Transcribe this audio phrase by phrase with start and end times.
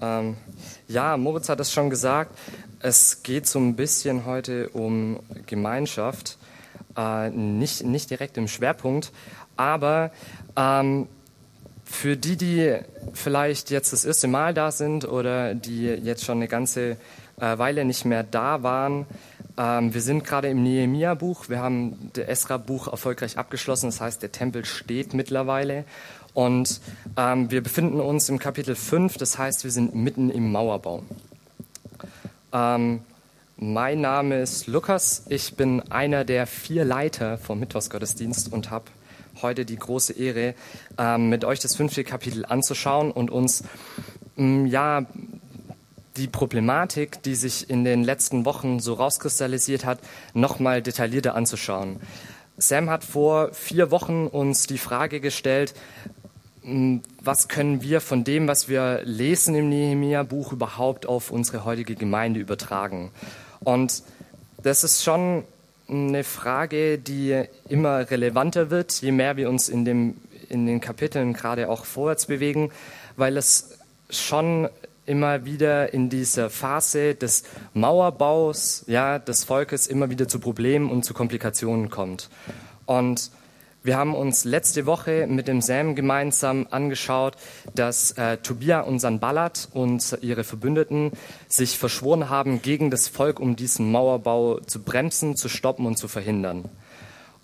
[0.00, 0.36] Ähm,
[0.86, 2.36] ja, Moritz hat es schon gesagt.
[2.80, 6.38] Es geht so ein bisschen heute um Gemeinschaft.
[6.96, 9.12] Äh, nicht, nicht direkt im Schwerpunkt,
[9.56, 10.10] aber
[10.56, 11.08] ähm,
[11.84, 12.76] für die, die
[13.14, 16.96] vielleicht jetzt das erste Mal da sind oder die jetzt schon eine ganze
[17.40, 19.06] äh, Weile nicht mehr da waren,
[19.58, 21.48] ähm, wir sind gerade im Nehemia-Buch.
[21.48, 23.86] Wir haben das Esra-Buch erfolgreich abgeschlossen.
[23.86, 25.84] Das heißt, der Tempel steht mittlerweile.
[26.38, 26.80] Und
[27.16, 31.02] ähm, wir befinden uns im Kapitel 5, das heißt, wir sind mitten im Mauerbau.
[32.52, 33.00] Ähm,
[33.56, 38.84] mein Name ist Lukas, ich bin einer der vier Leiter vom Mittwochsgottesdienst und habe
[39.42, 40.54] heute die große Ehre,
[40.96, 43.64] ähm, mit euch das fünfte Kapitel anzuschauen und uns
[44.36, 45.06] ähm, ja
[46.16, 49.98] die Problematik, die sich in den letzten Wochen so rauskristallisiert hat,
[50.34, 51.98] nochmal detaillierter anzuschauen.
[52.60, 55.74] Sam hat vor vier Wochen uns die Frage gestellt,
[57.22, 62.40] was können wir von dem, was wir lesen im Nehemia-Buch, überhaupt auf unsere heutige Gemeinde
[62.40, 63.10] übertragen?
[63.60, 64.02] Und
[64.62, 65.44] das ist schon
[65.88, 70.16] eine Frage, die immer relevanter wird, je mehr wir uns in, dem,
[70.48, 72.70] in den Kapiteln gerade auch vorwärts bewegen,
[73.16, 73.78] weil es
[74.10, 74.68] schon
[75.06, 81.04] immer wieder in dieser Phase des Mauerbaus ja, des Volkes immer wieder zu Problemen und
[81.04, 82.28] zu Komplikationen kommt.
[82.84, 83.30] Und
[83.82, 87.36] wir haben uns letzte Woche mit dem Sam gemeinsam angeschaut,
[87.74, 91.12] dass äh, Tobia und Sanballat und ihre Verbündeten
[91.46, 96.08] sich verschworen haben gegen das Volk, um diesen Mauerbau zu bremsen, zu stoppen und zu
[96.08, 96.64] verhindern.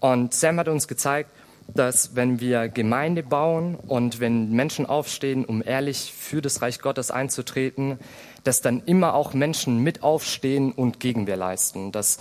[0.01, 1.31] Und Sam hat uns gezeigt,
[1.69, 7.11] dass wenn wir Gemeinde bauen und wenn Menschen aufstehen, um ehrlich für das Reich Gottes
[7.11, 7.99] einzutreten,
[8.43, 12.19] dass dann immer auch Menschen mit aufstehen und Gegenwehr leisten, dass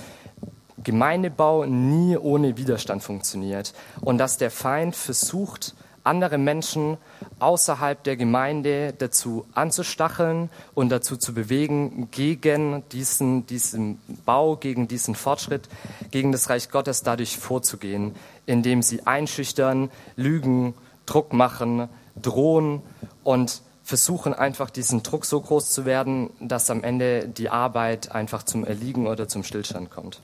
[0.84, 6.98] Gemeindebau nie ohne Widerstand funktioniert und dass der Feind versucht, andere Menschen
[7.39, 15.16] außerhalb der Gemeinde dazu anzustacheln und dazu zu bewegen, gegen diesen, diesen Bau, gegen diesen
[15.16, 15.70] Fortschritt,
[16.11, 18.15] gegen das Reich Gottes dadurch vorzugehen,
[18.45, 20.73] indem sie einschüchtern, lügen,
[21.05, 21.89] Druck machen,
[22.21, 22.82] drohen
[23.23, 28.44] und versuchen einfach diesen Druck so groß zu werden, dass am Ende die Arbeit einfach
[28.44, 30.21] zum Erliegen oder zum Stillstand kommt.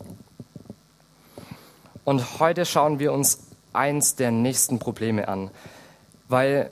[2.04, 3.40] Und heute schauen wir uns
[3.74, 5.52] eins der nächsten Probleme an,
[6.28, 6.72] weil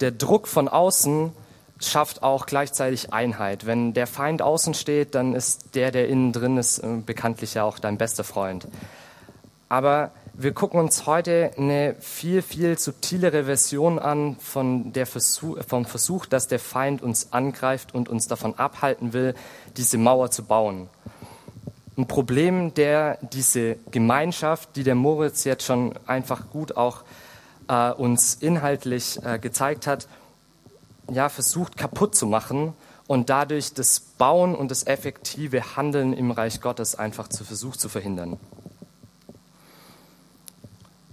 [0.00, 1.32] der Druck von außen
[1.80, 3.66] schafft auch gleichzeitig Einheit.
[3.66, 7.64] Wenn der Feind außen steht, dann ist der, der innen drin ist, äh, bekanntlich ja
[7.64, 8.68] auch dein bester Freund.
[9.68, 15.84] Aber wir gucken uns heute eine viel, viel subtilere Version an von der Versuch, vom
[15.84, 19.34] Versuch, dass der Feind uns angreift und uns davon abhalten will,
[19.76, 20.88] diese Mauer zu bauen
[21.96, 27.02] ein Problem, der diese Gemeinschaft, die der Moritz jetzt schon einfach gut auch
[27.68, 30.08] äh, uns inhaltlich äh, gezeigt hat,
[31.10, 32.72] ja, versucht kaputt zu machen
[33.06, 37.88] und dadurch das Bauen und das effektive Handeln im Reich Gottes einfach zu versucht zu
[37.88, 38.38] verhindern.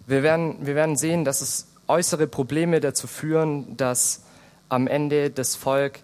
[0.07, 4.21] Wir werden, wir werden sehen, dass es äußere Probleme dazu führen, dass
[4.69, 5.99] am Ende das Volk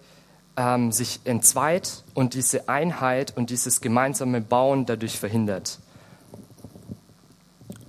[0.56, 5.78] ähm, sich entzweit und diese Einheit und dieses gemeinsame Bauen dadurch verhindert.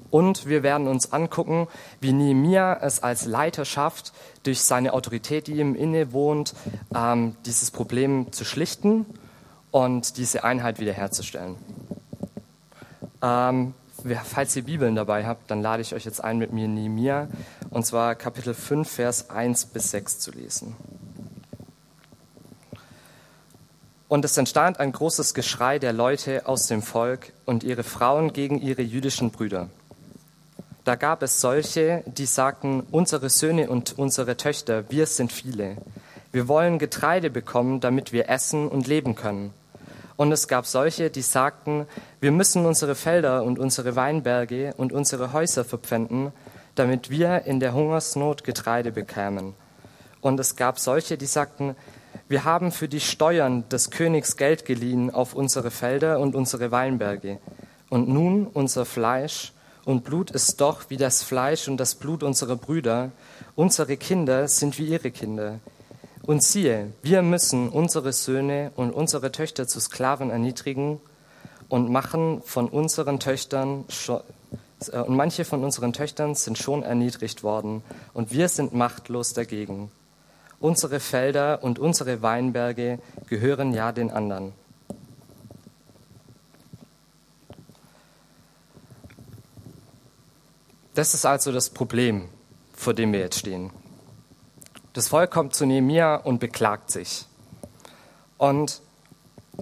[0.09, 1.67] Und wir werden uns angucken,
[1.99, 4.13] wie Nehemia es als Leiter schafft,
[4.43, 6.53] durch seine Autorität, die ihm inne wohnt,
[6.95, 9.05] ähm, dieses Problem zu schlichten
[9.71, 11.55] und diese Einheit wiederherzustellen.
[13.21, 13.73] Ähm,
[14.23, 17.27] falls ihr Bibeln dabei habt, dann lade ich euch jetzt ein, mit mir Nehemia,
[17.69, 20.75] und zwar Kapitel 5, Vers 1 bis 6 zu lesen.
[24.07, 28.61] Und es entstand ein großes Geschrei der Leute aus dem Volk und ihre Frauen gegen
[28.61, 29.69] ihre jüdischen Brüder.
[30.85, 35.75] Da gab es solche, die sagten, unsere Söhne und unsere Töchter, wir sind viele.
[36.31, 39.53] Wir wollen Getreide bekommen, damit wir essen und leben können.
[40.15, 41.85] Und es gab solche, die sagten,
[42.21, 46.31] wir müssen unsere Felder und unsere Weinberge und unsere Häuser verpfänden,
[46.75, 49.53] damit wir in der Hungersnot Getreide bekämen.
[50.21, 51.75] Und es gab solche, die sagten,
[52.27, 57.39] wir haben für die Steuern des Königs Geld geliehen auf unsere Felder und unsere Weinberge.
[57.89, 59.53] Und nun unser Fleisch
[59.85, 63.11] und Blut ist doch wie das Fleisch und das Blut unserer Brüder.
[63.55, 65.59] Unsere Kinder sind wie ihre Kinder.
[66.23, 70.99] Und siehe, wir müssen unsere Söhne und unsere Töchter zu Sklaven erniedrigen
[71.69, 73.85] und machen von unseren Töchtern
[74.91, 77.81] äh, und manche von unseren Töchtern sind schon erniedrigt worden
[78.13, 79.89] und wir sind machtlos dagegen.
[80.59, 84.53] Unsere Felder und unsere Weinberge gehören ja den anderen.
[90.95, 92.27] Das ist also das Problem,
[92.73, 93.69] vor dem wir jetzt stehen.
[94.93, 97.27] Das Volk kommt zu Nehemia und beklagt sich.
[98.39, 98.81] Und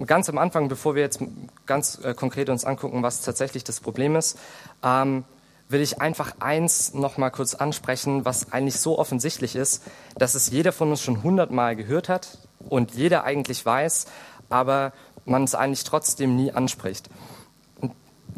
[0.06, 1.20] ganz am Anfang, bevor wir jetzt
[1.66, 4.38] ganz äh, konkret uns angucken, was tatsächlich das Problem ist,
[4.82, 5.24] ähm,
[5.68, 9.82] will ich einfach eins noch mal kurz ansprechen, was eigentlich so offensichtlich ist,
[10.16, 14.06] dass es jeder von uns schon hundertmal gehört hat und jeder eigentlich weiß,
[14.48, 14.92] aber
[15.24, 17.10] man es eigentlich trotzdem nie anspricht.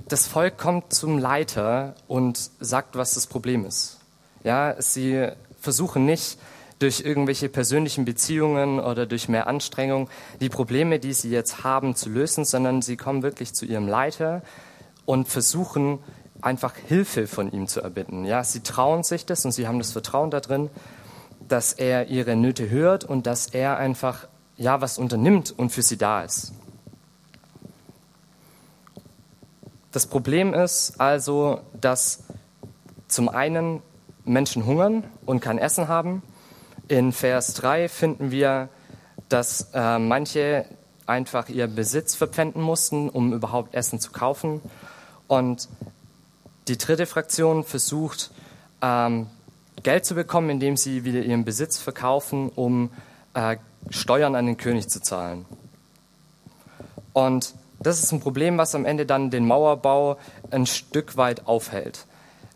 [0.08, 3.98] Das Volk kommt zum Leiter und sagt, was das Problem ist.
[4.42, 5.28] Ja, sie
[5.60, 6.38] versuchen nicht
[6.78, 10.08] durch irgendwelche persönlichen Beziehungen oder durch mehr Anstrengung
[10.40, 14.42] die Probleme, die sie jetzt haben, zu lösen, sondern sie kommen wirklich zu ihrem Leiter
[15.04, 15.98] und versuchen
[16.40, 18.24] einfach Hilfe von ihm zu erbitten.
[18.24, 20.70] Ja, sie trauen sich das und sie haben das Vertrauen darin,
[21.48, 25.96] dass er ihre Nöte hört und dass er einfach ja was unternimmt und für sie
[25.96, 26.52] da ist.
[29.92, 32.24] Das Problem ist also, dass
[33.08, 33.82] zum einen
[34.24, 36.22] Menschen hungern und kein Essen haben.
[36.88, 38.68] In Vers 3 finden wir,
[39.28, 40.66] dass äh, manche
[41.06, 44.60] einfach ihr Besitz verpfänden mussten, um überhaupt Essen zu kaufen.
[45.26, 45.68] Und
[46.68, 48.30] die dritte Fraktion versucht,
[48.82, 49.26] ähm,
[49.82, 52.90] Geld zu bekommen, indem sie wieder ihren Besitz verkaufen, um
[53.34, 53.56] äh,
[53.90, 55.46] Steuern an den König zu zahlen.
[57.12, 60.18] Und das ist ein Problem, was am Ende dann den Mauerbau
[60.50, 62.06] ein Stück weit aufhält.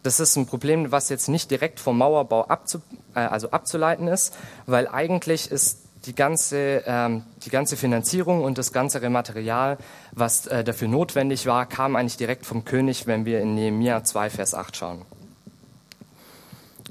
[0.02, 2.82] Das ist ein Problem, was jetzt nicht direkt vom Mauerbau abzu,
[3.14, 4.34] äh, also abzuleiten ist,
[4.66, 9.78] weil eigentlich ist die ganze, ähm, die ganze Finanzierung und das ganze Material,
[10.12, 14.30] was äh, dafür notwendig war, kam eigentlich direkt vom König, wenn wir in Nehemiah 2,
[14.30, 15.02] Vers 8 schauen.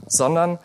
[0.08, 0.60] Sondern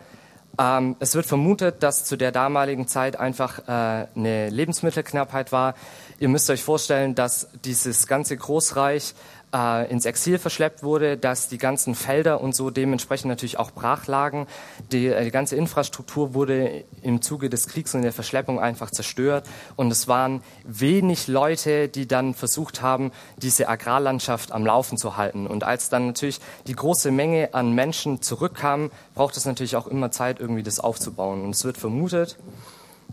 [0.59, 5.75] ähm, es wird vermutet, dass zu der damaligen Zeit einfach äh, eine Lebensmittelknappheit war.
[6.19, 9.13] Ihr müsst euch vorstellen, dass dieses ganze Großreich
[9.57, 14.07] äh, ins Exil verschleppt wurde, dass die ganzen Felder und so dementsprechend natürlich auch brach
[14.07, 14.47] lagen.
[14.91, 19.45] Die, äh, die ganze Infrastruktur wurde im Zuge des Kriegs und der Verschleppung einfach zerstört.
[19.75, 25.47] Und es waren wenig Leute, die dann versucht haben, diese Agrarlandschaft am Laufen zu halten.
[25.47, 30.11] Und als dann natürlich die große Menge an Menschen zurückkam, braucht es natürlich auch immer
[30.11, 31.43] Zeit, irgendwie das aufzubauen.
[31.43, 32.37] Und es wird vermutet,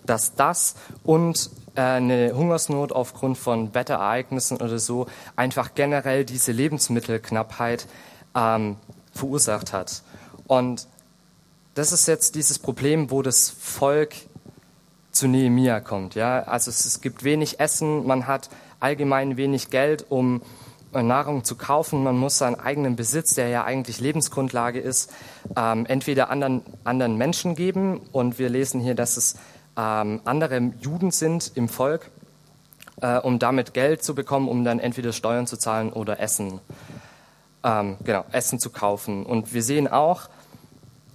[0.05, 5.06] dass das und eine Hungersnot aufgrund von Wetterereignissen oder so
[5.37, 7.87] einfach generell diese Lebensmittelknappheit
[8.35, 8.76] ähm,
[9.12, 10.03] verursacht hat.
[10.47, 10.87] Und
[11.75, 14.15] das ist jetzt dieses Problem, wo das Volk
[15.11, 16.15] zu Nehemia kommt.
[16.15, 16.43] Ja?
[16.43, 18.50] Also es, es gibt wenig Essen, man hat
[18.81, 20.43] allgemein wenig Geld, um
[20.93, 22.05] äh, Nahrung zu kaufen.
[22.05, 25.12] Man muss seinen eigenen Besitz, der ja eigentlich Lebensgrundlage ist,
[25.56, 28.00] ähm, entweder anderen, anderen Menschen geben.
[28.12, 29.37] Und wir lesen hier, dass es
[29.76, 32.11] ähm, andere Juden sind im Volk,
[33.00, 36.61] äh, um damit Geld zu bekommen, um dann entweder Steuern zu zahlen oder Essen,
[37.62, 39.26] ähm, genau, Essen zu kaufen.
[39.26, 40.29] Und wir sehen auch,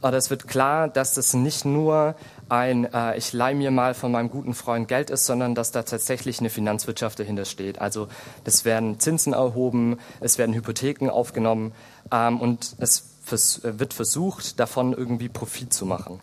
[0.01, 2.15] oder es wird klar, dass das nicht nur
[2.47, 5.83] ein, äh, ich leih mir mal von meinem guten Freund Geld ist, sondern dass da
[5.83, 7.79] tatsächlich eine Finanzwirtschaft dahinter steht.
[7.79, 8.07] Also
[8.45, 11.73] es werden Zinsen erhoben, es werden Hypotheken aufgenommen
[12.11, 16.19] ähm, und es vers wird versucht, davon irgendwie Profit zu machen.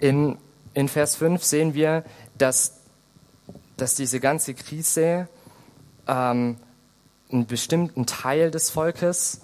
[0.00, 0.38] In,
[0.74, 2.04] in Vers 5 sehen wir,
[2.38, 2.78] dass,
[3.76, 5.28] dass diese ganze Krise
[6.08, 6.56] ähm,
[7.30, 9.42] einen bestimmten Teil des Volkes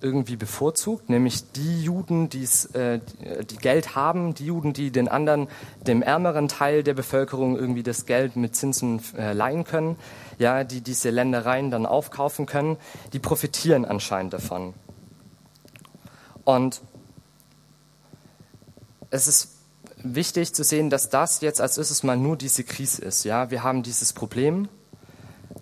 [0.00, 2.28] irgendwie bevorzugt, nämlich die Juden,
[2.74, 3.00] äh,
[3.44, 5.48] die Geld haben, die Juden, die den anderen,
[5.86, 9.96] dem ärmeren Teil der Bevölkerung irgendwie das Geld mit Zinsen äh, leihen können,
[10.38, 12.76] ja, die diese Ländereien dann aufkaufen können,
[13.14, 14.74] die profitieren anscheinend davon.
[16.44, 16.82] Und
[19.08, 19.53] es ist
[20.04, 23.24] wichtig zu sehen, dass das jetzt als erstes mal nur diese Krise ist.
[23.24, 24.68] Ja, wir haben dieses Problem,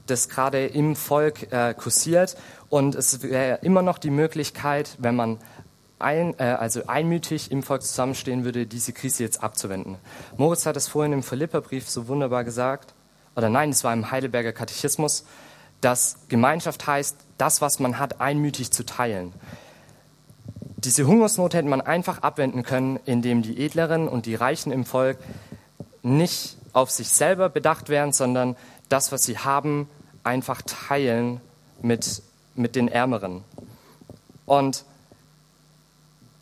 [0.06, 2.36] das gerade im Volk äh, kursiert
[2.68, 5.38] und es wäre immer noch die Möglichkeit, wenn man
[5.98, 9.96] ein, äh, also einmütig im Volk zusammenstehen würde, diese Krise jetzt abzuwenden.
[10.36, 12.94] Moritz hat es vorhin im Philipperbrief so wunderbar gesagt,
[13.36, 15.24] oder nein, es war im Heidelberger Katechismus,
[15.80, 19.32] dass Gemeinschaft heißt, das, was man hat, einmütig zu teilen.
[20.84, 25.16] Diese Hungersnot hätte man einfach abwenden können, indem die Edleren und die Reichen im Volk
[26.02, 28.56] nicht auf sich selber bedacht wären, sondern
[28.88, 29.88] das, was sie haben,
[30.24, 31.40] einfach teilen
[31.82, 32.22] mit,
[32.56, 33.44] mit den Ärmeren.
[34.44, 34.84] Und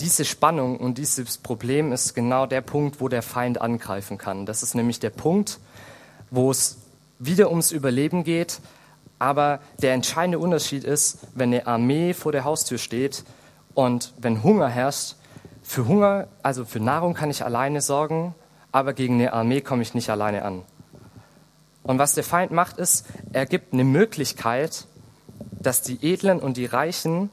[0.00, 4.46] diese Spannung und dieses Problem ist genau der Punkt, wo der Feind angreifen kann.
[4.46, 5.58] Das ist nämlich der Punkt,
[6.30, 6.78] wo es
[7.18, 8.60] wieder ums Überleben geht.
[9.18, 13.22] Aber der entscheidende Unterschied ist, wenn eine Armee vor der Haustür steht
[13.74, 15.16] und wenn Hunger herrscht,
[15.62, 18.34] für Hunger, also für Nahrung kann ich alleine sorgen,
[18.72, 20.62] aber gegen eine Armee komme ich nicht alleine an.
[21.82, 24.86] Und was der Feind macht, ist, er gibt eine Möglichkeit,
[25.60, 27.30] dass die Edlen und die Reichen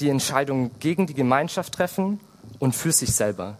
[0.00, 2.20] die Entscheidungen gegen die Gemeinschaft treffen
[2.58, 3.56] und für sich selber,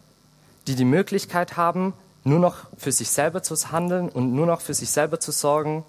[0.66, 1.92] die die Möglichkeit haben,
[2.25, 5.85] nur noch für sich selber zu handeln und nur noch für sich selber zu sorgen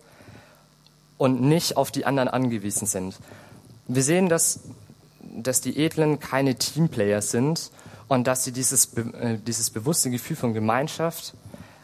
[1.18, 3.20] und nicht auf die anderen angewiesen sind.
[3.88, 4.62] Wir sehen, dass,
[5.36, 7.72] dass die Edlen keine Teamplayer sind
[8.08, 11.34] und dass sie dieses, äh, dieses bewusste Gefühl von Gemeinschaft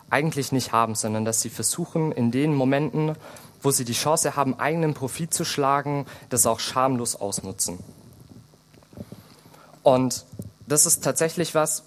[0.10, 3.16] eigentlich nicht haben, sondern dass sie versuchen, in den Momenten,
[3.62, 7.80] wo sie die Chance haben, eigenen Profit zu schlagen, das auch schamlos ausnutzen.
[9.84, 10.26] Und
[10.68, 11.84] das ist tatsächlich was,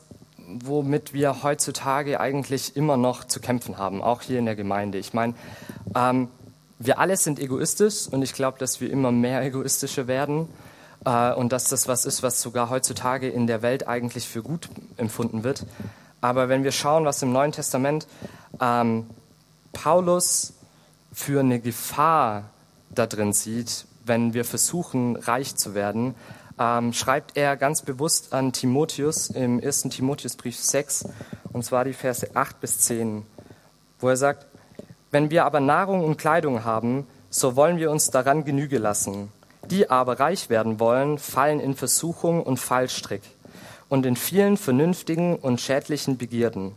[0.47, 4.99] womit wir heutzutage eigentlich immer noch zu kämpfen haben, auch hier in der Gemeinde.
[4.99, 5.35] Ich meine,
[5.95, 6.29] ähm,
[6.79, 10.49] wir alle sind egoistisch und ich glaube, dass wir immer mehr egoistische werden
[11.05, 14.69] äh, und dass das was ist, was sogar heutzutage in der Welt eigentlich für gut
[14.97, 15.67] empfunden wird.
[16.21, 18.07] Aber wenn wir schauen, was im Neuen Testament
[18.61, 19.11] ähm,
[19.73, 20.55] Paulus
[21.13, 22.51] für eine Gefahr
[22.91, 26.15] da drin sieht, wenn wir versuchen, reich zu werden,
[26.59, 29.83] ähm, schreibt er ganz bewusst an Timotheus im 1.
[29.83, 31.09] Timotheusbrief 6,
[31.53, 33.25] und zwar die Verse 8 bis 10,
[33.99, 34.47] wo er sagt,
[35.11, 39.33] wenn wir aber Nahrung und Kleidung haben, so wollen wir uns daran Genüge lassen.
[39.71, 43.23] Die aber reich werden wollen, fallen in Versuchung und Fallstrick
[43.89, 46.73] und in vielen vernünftigen und schädlichen Begierden,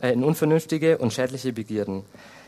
[0.00, 2.02] äh, in unvernünftige und schädliche Begierden,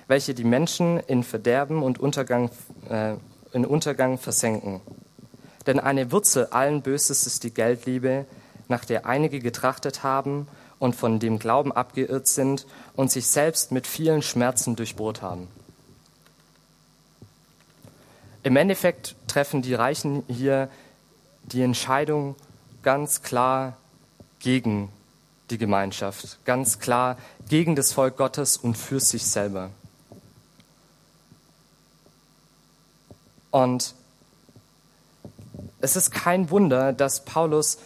[0.07, 2.51] welche die Menschen in Verderben und Untergang,
[2.89, 3.15] äh,
[3.53, 4.81] in Untergang versenken.
[5.67, 8.25] Denn eine Wurzel allen Böses ist die Geldliebe,
[8.69, 13.87] nach der einige getrachtet haben und von dem Glauben abgeirrt sind und sich selbst mit
[13.87, 15.49] vielen Schmerzen durchbohrt haben.
[18.43, 20.69] Im Endeffekt treffen die Reichen hier
[21.45, 22.35] die Entscheidung
[22.83, 23.77] ganz klar
[24.41, 24.91] gegen
[25.51, 27.17] die Gemeinschaft, ganz klar
[27.49, 29.71] gegen das Volk Gottes und für sich selber.
[33.51, 33.95] Und
[35.81, 37.79] es ist kein Wunder, dass Paulus,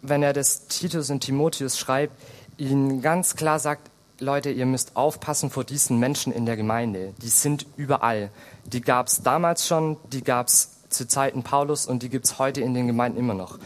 [0.00, 2.14] wenn er das Titus und Timotheus schreibt,
[2.56, 7.12] ihnen ganz klar sagt, Leute, ihr müsst aufpassen vor diesen Menschen in der Gemeinde.
[7.20, 8.30] Die sind überall.
[8.64, 12.38] Die gab es damals schon, die gab es zu Zeiten Paulus und die gibt es
[12.38, 13.58] heute in den Gemeinden immer noch.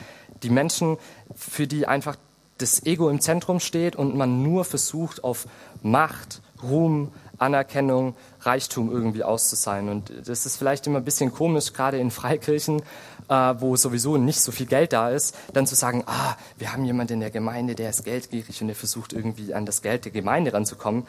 [0.43, 0.99] Die Menschen,
[1.35, 2.17] für die einfach
[2.59, 5.47] das Ego im Zentrum steht und man nur versucht, auf
[5.83, 9.89] Macht, Ruhm, Anerkennung, Reichtum irgendwie auszuzahlen.
[9.89, 12.81] Und das ist vielleicht immer ein bisschen komisch, gerade in Freikirchen,
[13.29, 16.85] äh, wo sowieso nicht so viel Geld da ist, dann zu sagen, ah, wir haben
[16.85, 20.13] jemanden in der Gemeinde, der ist geldgierig und der versucht irgendwie an das Geld der
[20.13, 21.07] Gemeinde ranzukommen.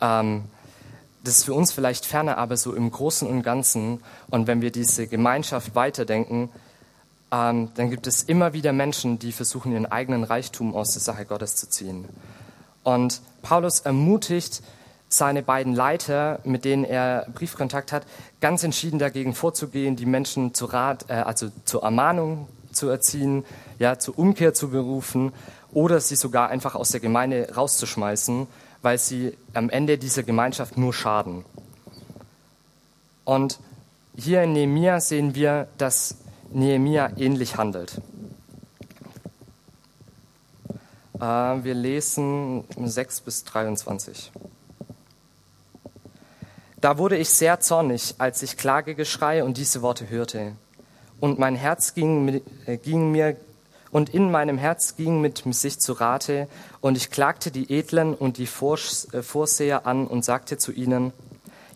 [0.00, 0.44] Ähm,
[1.24, 4.00] das ist für uns vielleicht ferner, aber so im Großen und Ganzen
[4.30, 6.50] und wenn wir diese Gemeinschaft weiterdenken,
[7.32, 11.24] ähm, dann gibt es immer wieder Menschen, die versuchen, ihren eigenen Reichtum aus der Sache
[11.26, 12.08] Gottes zu ziehen.
[12.82, 14.62] Und Paulus ermutigt
[15.08, 18.06] seine beiden Leiter, mit denen er Briefkontakt hat,
[18.40, 23.44] ganz entschieden dagegen vorzugehen, die Menschen zu Rat, äh, also zur Ermahnung zu erziehen,
[23.78, 25.32] ja, zur Umkehr zu berufen
[25.72, 28.46] oder sie sogar einfach aus der Gemeinde rauszuschmeißen,
[28.82, 31.44] weil sie am Ende dieser Gemeinschaft nur schaden.
[33.24, 33.60] Und
[34.16, 36.16] hier in Nehemia sehen wir, dass
[36.52, 38.00] Nehemia ähnlich handelt.
[41.20, 44.32] Äh, wir lesen 6 bis 23.
[46.80, 50.56] Da wurde ich sehr zornig, als ich Klagegeschrei und diese Worte hörte.
[51.20, 53.36] Und mein Herz ging, äh, ging mir
[53.92, 56.48] und in meinem Herz ging mit sich zu Rate,
[56.80, 61.12] und ich klagte die Edlen und die äh, Vorseher an und sagte zu ihnen,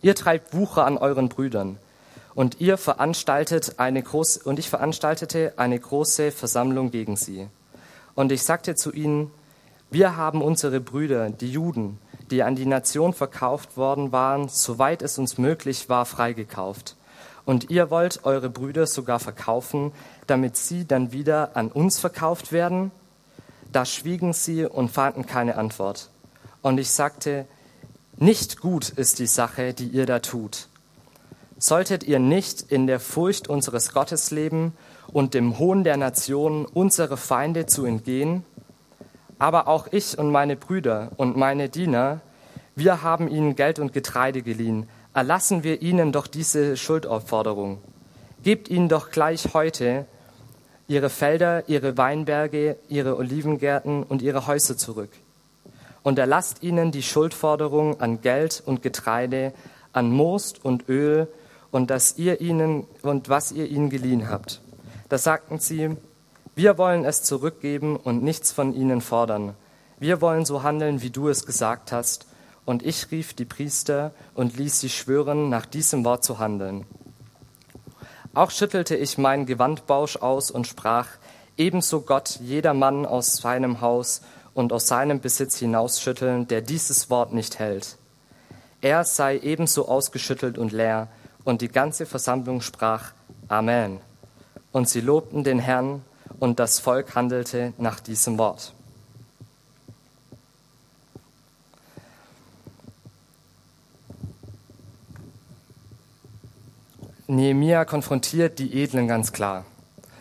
[0.03, 1.79] ihr treibt Wucher an euren Brüdern,
[2.35, 7.49] und ihr veranstaltet eine große, und ich veranstaltete eine große Versammlung gegen sie.
[8.15, 9.31] Und ich sagte zu ihnen,
[9.91, 11.99] wir haben unsere Brüder, die Juden,
[12.31, 16.97] die an die Nation verkauft worden waren, soweit es uns möglich war, freigekauft.
[17.45, 19.93] Und ihr wollt eure Brüder sogar verkaufen,
[20.27, 22.91] damit sie dann wieder an uns verkauft werden?
[23.73, 26.11] Da schwiegen sie und fanden keine Antwort.
[26.63, 27.47] Und ich sagte,
[28.17, 30.69] nicht gut ist die Sache, die ihr da tut.
[31.59, 34.73] Solltet ihr nicht in der Furcht unseres Gottes leben
[35.13, 38.45] und dem Hohn der Nationen unsere Feinde zu entgehen?
[39.39, 42.21] Aber auch ich und meine Brüder und meine Diener,
[42.77, 44.89] wir haben ihnen Geld und Getreide geliehen.
[45.15, 47.79] Erlassen wir ihnen doch diese Schuldaufforderung.
[48.43, 50.07] Gebt ihnen doch gleich heute
[50.89, 55.11] ihre Felder, ihre Weinberge, ihre Olivengärten und ihre Häuser zurück.
[56.03, 59.55] Und erlasst ihnen die Schuldforderung an Geld und Getreide,
[59.93, 61.29] an Most und Öl
[61.71, 64.61] und dass ihr ihnen und was ihr ihnen geliehen habt.
[65.09, 65.97] Da sagten sie,
[66.57, 69.55] wir wollen es zurückgeben und nichts von ihnen fordern.
[69.99, 72.27] Wir wollen so handeln, wie du es gesagt hast.
[72.65, 76.87] Und ich rief die Priester und ließ sie schwören, nach diesem Wort zu handeln.
[78.33, 81.09] Auch schüttelte ich meinen Gewandbausch aus und sprach,
[81.57, 84.23] ebenso Gott jedermann aus seinem Haus
[84.55, 87.97] und aus seinem Besitz hinausschütteln, der dieses Wort nicht hält.
[88.81, 91.09] Er sei ebenso ausgeschüttelt und leer.
[91.45, 93.13] Und die ganze Versammlung sprach
[93.49, 94.01] Amen.
[94.73, 96.03] Und sie lobten den Herrn,
[96.41, 98.75] und das Volk handelte nach diesem Wort.
[107.27, 109.65] Nehemia konfrontiert die Edlen ganz klar.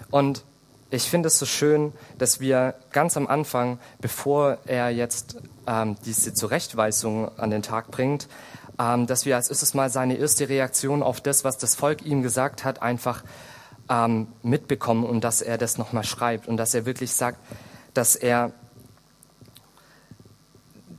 [0.09, 0.43] Und
[0.89, 6.33] ich finde es so schön, dass wir ganz am Anfang, bevor er jetzt ähm, diese
[6.33, 8.27] Zurechtweisung an den Tag bringt,
[8.79, 12.21] ähm, dass wir als erstes mal seine erste Reaktion auf das, was das Volk ihm
[12.21, 13.23] gesagt hat, einfach
[13.89, 17.39] ähm, mitbekommen und dass er das nochmal schreibt und dass er wirklich sagt,
[17.93, 18.51] dass er,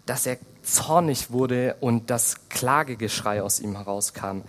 [0.06, 4.42] dass er zornig wurde und das Klagegeschrei aus ihm herauskam.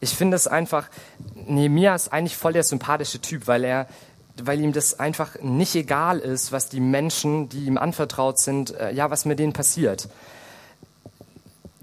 [0.00, 0.88] Ich finde es einfach,
[1.34, 3.86] Nehemiah ist eigentlich voll der sympathische Typ, weil er
[4.42, 8.92] weil ihm das einfach nicht egal ist, was die Menschen, die ihm anvertraut sind, äh,
[8.92, 10.08] ja, was mit denen passiert.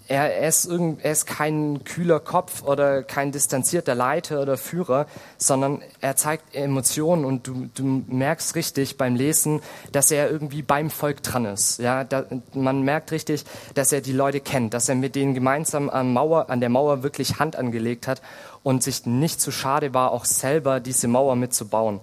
[0.10, 5.06] Er, er, ist irgend, er ist kein kühler Kopf oder kein distanzierter Leiter oder Führer,
[5.38, 9.62] sondern er zeigt Emotionen und du, du merkst richtig beim Lesen,
[9.92, 11.80] dass er irgendwie beim Volk dran ist.
[11.80, 15.90] Ja, da, man merkt richtig, dass er die Leute kennt, dass er mit denen gemeinsam
[15.90, 18.22] an, Mauer, an der Mauer wirklich Hand angelegt hat
[18.64, 22.00] und sich nicht zu schade war, auch selber diese Mauer mitzubauen.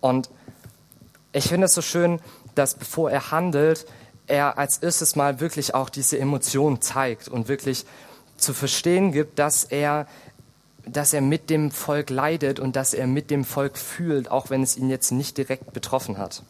[0.00, 0.30] Und
[1.32, 2.20] ich finde es so schön,
[2.54, 3.86] dass bevor er handelt,
[4.28, 7.84] er als erstes mal wirklich auch diese Emotion zeigt und wirklich
[8.36, 10.06] zu verstehen gibt, dass er,
[10.86, 14.62] dass er mit dem Volk leidet und dass er mit dem Volk fühlt, auch wenn
[14.62, 16.42] es ihn jetzt nicht direkt betroffen hat.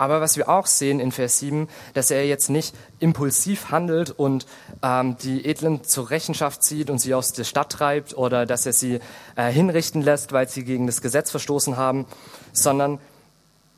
[0.00, 4.46] Aber was wir auch sehen in Vers 7, dass er jetzt nicht impulsiv handelt und
[4.82, 8.72] ähm, die Edlen zur Rechenschaft zieht und sie aus der Stadt treibt oder dass er
[8.72, 9.00] sie
[9.36, 12.06] äh, hinrichten lässt, weil sie gegen das Gesetz verstoßen haben,
[12.54, 12.98] sondern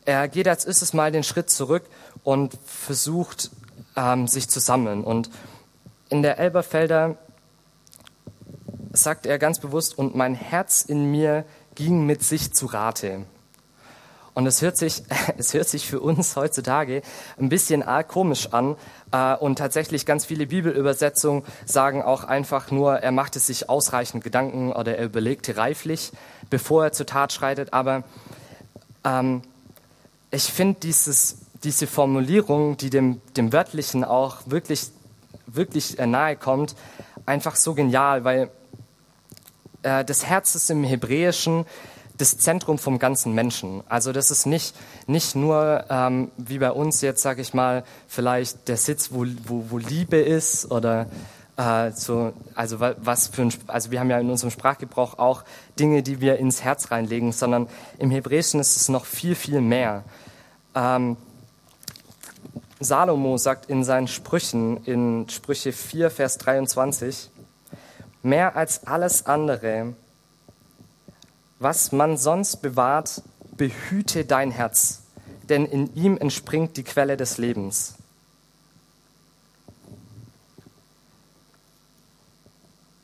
[0.05, 1.83] er geht als erstes mal den Schritt zurück
[2.25, 3.51] und versucht,
[3.97, 5.05] ähm, sich zu sammeln.
[5.05, 5.31] Und
[6.09, 7.17] in der Elberfelder
[8.93, 13.25] sagt er ganz bewusst, und mein Herz in mir ging mit sich zu Rate.
[14.35, 15.03] Und es hört sich,
[15.37, 17.03] es hört sich für uns heutzutage
[17.39, 18.77] ein bisschen arg komisch an.
[19.13, 24.73] Äh, und tatsächlich ganz viele Bibelübersetzungen sagen auch einfach nur, er machte sich ausreichend Gedanken
[24.73, 26.13] oder er überlegte reiflich,
[26.51, 27.73] bevor er zur Tat schreitet.
[27.73, 28.05] Aber
[29.05, 29.43] ähm,
[30.31, 34.91] ich finde dieses, diese Formulierung, die dem, dem Wörtlichen auch wirklich,
[35.47, 36.75] wirklich nahe kommt,
[37.27, 38.51] einfach so genial, weil
[39.83, 41.67] äh, das Herz ist im Hebräischen
[42.19, 43.83] das Zentrum vom ganzen Menschen.
[43.89, 48.69] Also das ist nicht, nicht nur ähm, wie bei uns jetzt, sage ich mal, vielleicht
[48.69, 51.07] der Sitz, wo, wo, wo Liebe ist oder
[51.57, 55.45] äh, so, also was für ein, also wir haben ja in unserem Sprachgebrauch auch
[55.79, 60.05] Dinge, die wir ins Herz reinlegen, sondern im Hebräischen ist es noch viel, viel mehr.
[60.75, 61.17] Ähm,
[62.85, 67.31] Salomo sagt in seinen Sprüchen, in Sprüche 4, Vers 23,
[68.23, 69.95] mehr als alles andere
[71.63, 73.23] was man sonst bewahrt,
[73.57, 75.03] behüte dein Herz,
[75.49, 77.95] denn in ihm entspringt die Quelle des Lebens.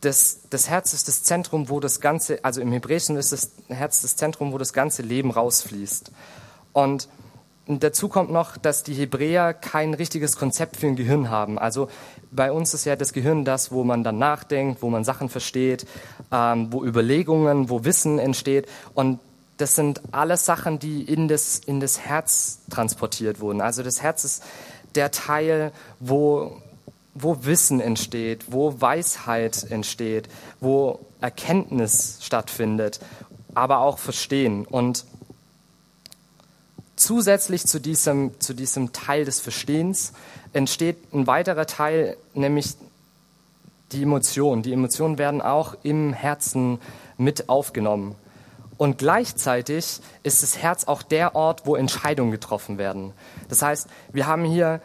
[0.00, 4.02] Das, das, Herz ist das Zentrum, wo das ganze, also im Hebräischen ist das Herz
[4.02, 6.12] das Zentrum, wo das ganze Leben rausfließt.
[6.72, 7.08] Und
[7.68, 11.58] und dazu kommt noch, dass die Hebräer kein richtiges Konzept für ein Gehirn haben.
[11.58, 11.88] Also
[12.30, 15.86] bei uns ist ja das Gehirn das, wo man dann nachdenkt, wo man Sachen versteht,
[16.32, 18.66] ähm, wo Überlegungen, wo Wissen entsteht.
[18.94, 19.20] Und
[19.58, 23.60] das sind alles Sachen, die in das, in das Herz transportiert wurden.
[23.60, 24.44] Also das Herz ist
[24.94, 26.62] der Teil, wo,
[27.12, 33.00] wo Wissen entsteht, wo Weisheit entsteht, wo Erkenntnis stattfindet,
[33.54, 34.64] aber auch Verstehen.
[34.64, 35.04] Und
[36.98, 40.14] Zusätzlich zu diesem, zu diesem Teil des Verstehens
[40.52, 42.74] entsteht ein weiterer Teil, nämlich
[43.92, 44.64] die Emotionen.
[44.64, 46.80] Die Emotionen werden auch im Herzen
[47.16, 48.16] mit aufgenommen.
[48.78, 53.12] Und gleichzeitig ist das Herz auch der Ort, wo Entscheidungen getroffen werden.
[53.48, 54.80] Das heißt, wir haben hier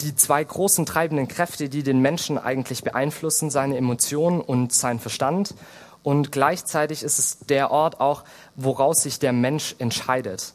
[0.00, 5.56] die zwei großen treibenden Kräfte, die den Menschen eigentlich beeinflussen, seine Emotionen und sein Verstand.
[6.04, 8.22] Und gleichzeitig ist es der Ort auch,
[8.54, 10.54] woraus sich der Mensch entscheidet.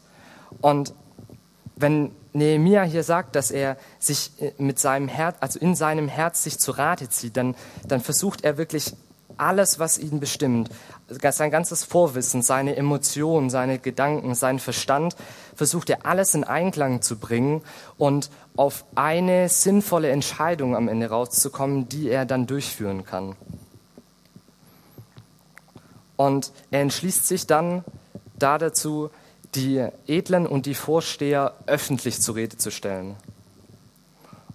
[0.62, 0.94] Und
[1.76, 6.42] wenn Nehemia hier sagt, dass er sich äh, mit seinem Herz, also in seinem Herz
[6.42, 7.54] sich zu Rate zieht, dann,
[7.86, 8.94] dann versucht er wirklich
[9.36, 10.70] alles, was ihn bestimmt,
[11.08, 15.16] sein ganzes Vorwissen, seine Emotionen, seine Gedanken, seinen Verstand,
[15.54, 17.62] versucht er alles in Einklang zu bringen
[17.98, 23.36] und auf eine sinnvolle Entscheidung am Ende rauszukommen, die er dann durchführen kann.
[26.16, 27.84] Und er entschließt sich dann
[28.38, 29.10] da dazu,
[29.54, 33.16] die Edlen und die Vorsteher öffentlich zur Rede zu stellen.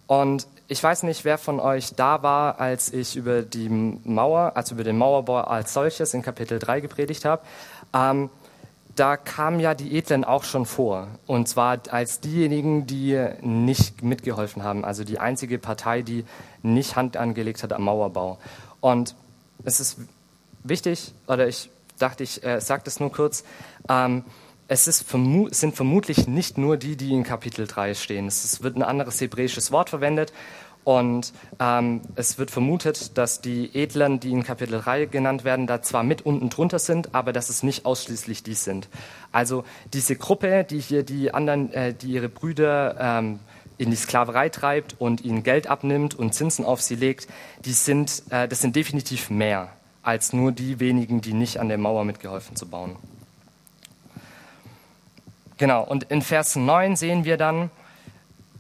[0.08, 4.76] Und ich weiß nicht, wer von euch da war, als ich über die Mauer, also
[4.76, 7.42] über den Mauerbau als solches in Kapitel 3 gepredigt habe.
[7.94, 8.30] Ähm,
[8.96, 11.08] da kamen ja die Edlen auch schon vor.
[11.28, 14.84] Und zwar als diejenigen, die nicht mitgeholfen haben.
[14.84, 16.26] Also die einzige Partei, die
[16.64, 18.40] nicht Hand angelegt hat am Mauerbau.
[18.82, 19.16] Und
[19.64, 20.00] es ist
[20.64, 23.44] wichtig, oder ich dachte, ich äh, sage das nur kurz,
[23.88, 24.24] ähm,
[24.68, 28.28] es vermu sind vermutlich nicht nur die, die in Kapitel 3 stehen.
[28.28, 30.34] Es wird ein anderes hebräisches Wort verwendet
[30.84, 35.82] und ähm, es wird vermutet, dass die Edlen, die in Kapitel 3 genannt werden, da
[35.82, 38.88] zwar mit unten drunter sind, aber dass es nicht ausschließlich die sind.
[39.32, 43.40] Also diese Gruppe, die hier die anderen, äh, die ihre Brüder ähm,
[43.78, 47.28] in die Sklaverei treibt und ihnen Geld abnimmt und Zinsen auf sie legt,
[47.66, 49.70] die sind, äh, das sind definitiv mehr
[50.04, 52.96] als nur die wenigen, die nicht an der Mauer mitgeholfen zu bauen.
[55.58, 57.72] Genau, und in Vers 9 sehen wir dann,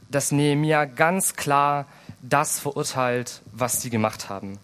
[0.10, 1.86] dass Nehemia ganz klar
[2.21, 4.57] das verurteilt, was sie gemacht haben.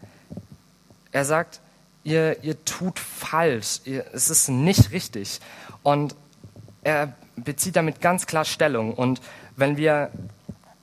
[1.12, 1.62] Er sagt,
[2.04, 5.40] ihr, ihr tut falsch, ihr, es ist nicht richtig.
[5.84, 6.16] Und
[6.84, 8.94] er bezieht damit ganz klar Stellung.
[8.94, 9.22] Und
[9.56, 10.12] wenn wir,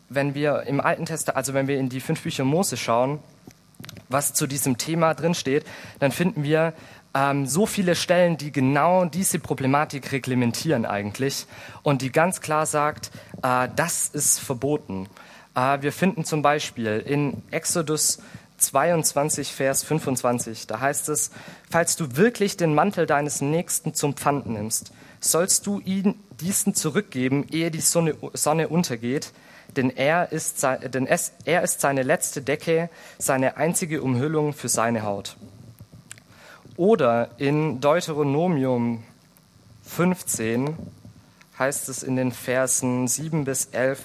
[0.09, 3.19] wenn wir im Alten Testament, also wenn wir in die fünf Bücher Mose schauen,
[4.09, 5.65] was zu diesem Thema drinsteht,
[5.99, 6.75] dann finden wir
[7.15, 11.47] ähm, so viele Stellen, die genau diese Problematik reglementieren eigentlich
[11.83, 13.11] und die ganz klar sagt,
[13.43, 15.09] äh, das ist verboten.
[15.55, 18.21] Äh, wir finden zum Beispiel in Exodus
[18.59, 21.31] 22, Vers 25, da heißt es,
[21.71, 27.47] falls du wirklich den Mantel deines Nächsten zum Pfand nimmst, sollst du ihn diesen zurückgeben,
[27.51, 29.33] ehe die Sonne, Sonne untergeht,
[29.77, 35.03] denn, er ist, denn es, er ist seine letzte Decke, seine einzige Umhüllung für seine
[35.03, 35.37] Haut.
[36.77, 39.03] Oder in Deuteronomium
[39.85, 40.77] 15
[41.59, 44.05] heißt es in den Versen 7 bis 11,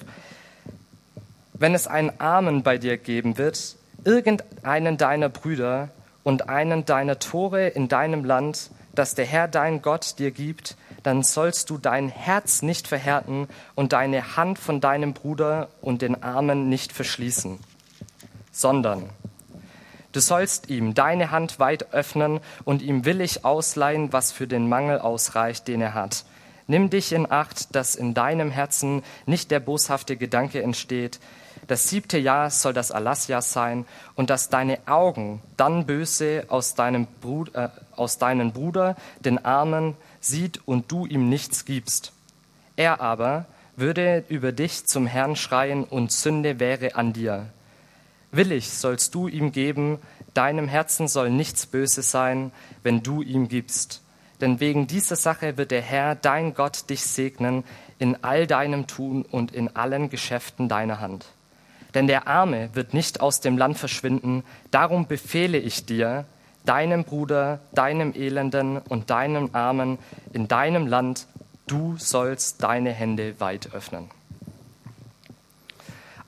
[1.53, 5.89] wenn es einen Armen bei dir geben wird, irgendeinen deiner Brüder
[6.23, 11.23] und einen deiner Tore in deinem Land, das der Herr dein Gott dir gibt, dann
[11.23, 16.67] sollst du dein Herz nicht verhärten und deine Hand von deinem Bruder und den Armen
[16.67, 17.59] nicht verschließen,
[18.51, 19.09] sondern
[20.15, 24.99] Du sollst ihm deine Hand weit öffnen und ihm willig ausleihen, was für den Mangel
[24.99, 26.23] ausreicht, den er hat.
[26.67, 31.19] Nimm dich in Acht, dass in deinem Herzen nicht der boshafte Gedanke entsteht.
[31.67, 37.07] Das siebte Jahr soll das Alasjahr sein und dass deine Augen dann böse aus deinem,
[37.19, 42.13] Bruder, äh, aus deinem Bruder, den Armen, sieht und du ihm nichts gibst.
[42.77, 47.47] Er aber würde über dich zum Herrn schreien und Sünde wäre an dir.
[48.35, 49.99] Willig sollst du ihm geben,
[50.33, 52.51] deinem Herzen soll nichts Böses sein,
[52.83, 54.01] wenn du ihm gibst.
[54.41, 57.63] Denn wegen dieser Sache wird der Herr, dein Gott, dich segnen
[57.99, 61.25] in all deinem Tun und in allen Geschäften deiner Hand.
[61.93, 66.25] Denn der Arme wird nicht aus dem Land verschwinden, darum befehle ich dir,
[66.65, 69.97] deinem Bruder, deinem Elenden und deinem Armen
[70.33, 71.27] in deinem Land,
[71.67, 74.09] du sollst deine Hände weit öffnen.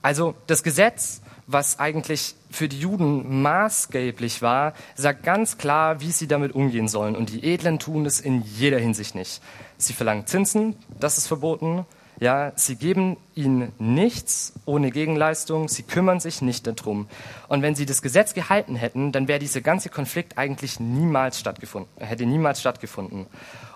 [0.02, 6.28] Also das Gesetz was eigentlich für die Juden maßgeblich war, sagt ganz klar, wie sie
[6.28, 7.16] damit umgehen sollen.
[7.16, 9.42] Und die Edlen tun es in jeder Hinsicht nicht.
[9.78, 11.86] Sie verlangen Zinsen, das ist verboten.
[12.20, 17.08] Ja, sie geben ihnen nichts ohne Gegenleistung, sie kümmern sich nicht darum.
[17.48, 21.90] Und wenn sie das Gesetz gehalten hätten, dann wäre dieser ganze Konflikt eigentlich niemals stattgefunden,
[22.00, 23.28] hätte niemals stattgefunden.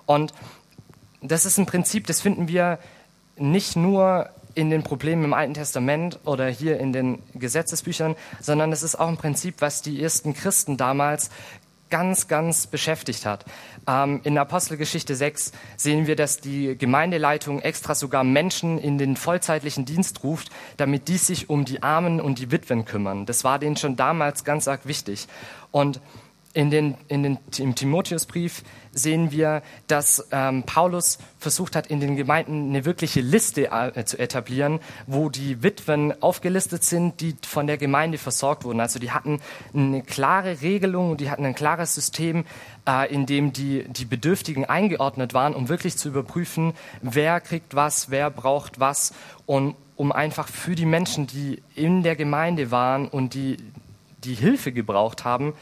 [0.08, 0.34] Und
[1.22, 2.80] das ist ein Prinzip, das finden wir
[3.38, 8.84] nicht nur in den Problemen im Alten Testament oder hier in den Gesetzesbüchern, sondern es
[8.84, 11.30] ist auch ein Prinzip, was die ersten Christen damals
[11.92, 13.46] ganz, ganz beschäftigt hat.
[13.88, 19.86] Ähm, in Apostelgeschichte 6 sehen wir, dass die Gemeindeleitung extra sogar Menschen in den vollzeitlichen
[19.86, 23.28] Dienst ruft, damit die sich um die Armen und die Witwen kümmern.
[23.28, 25.28] Das war denen schon damals ganz arg wichtig.
[25.70, 26.02] Und
[26.54, 32.16] in den, in den, Im Timotheusbrief sehen wir, dass ähm, Paulus versucht hat, in den
[32.16, 37.78] Gemeinden eine wirkliche Liste äh, zu etablieren, wo die Witwen aufgelistet sind, die von der
[37.78, 38.80] Gemeinde versorgt wurden.
[38.80, 39.40] Also die hatten
[39.74, 42.46] eine klare Regelung, die hatten ein klares System,
[42.88, 48.10] äh, in dem die, die Bedürftigen eingeordnet waren, um wirklich zu überprüfen, wer kriegt was,
[48.10, 49.14] wer braucht was
[49.46, 53.58] und um einfach für die Menschen, die in der Gemeinde waren und die
[54.24, 55.54] die Hilfe gebraucht haben,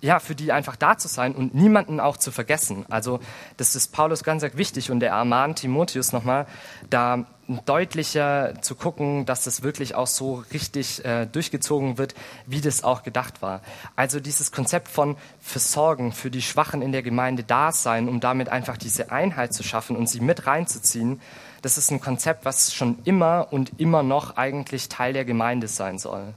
[0.00, 2.86] ja, für die einfach da zu sein und niemanden auch zu vergessen.
[2.88, 3.20] Also
[3.56, 6.46] das ist Paulus ganz wichtig und er ermahnt Timotheus nochmal,
[6.88, 7.24] da
[7.64, 12.14] deutlicher zu gucken, dass das wirklich auch so richtig äh, durchgezogen wird,
[12.46, 13.62] wie das auch gedacht war.
[13.96, 18.50] Also dieses Konzept von Versorgen für die Schwachen in der Gemeinde da sein, um damit
[18.50, 21.20] einfach diese Einheit zu schaffen und sie mit reinzuziehen,
[21.62, 25.98] das ist ein Konzept, was schon immer und immer noch eigentlich Teil der Gemeinde sein
[25.98, 26.34] soll.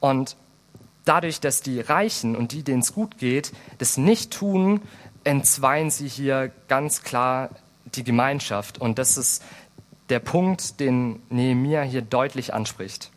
[0.00, 0.36] Und
[1.06, 4.82] dadurch, dass die Reichen und die, denen es gut geht, das nicht tun,
[5.24, 7.50] entzweien sie hier ganz klar
[7.94, 8.78] die Gemeinschaft.
[8.78, 9.42] Und das ist
[10.08, 13.10] der Punkt, den Nehemiah hier deutlich anspricht.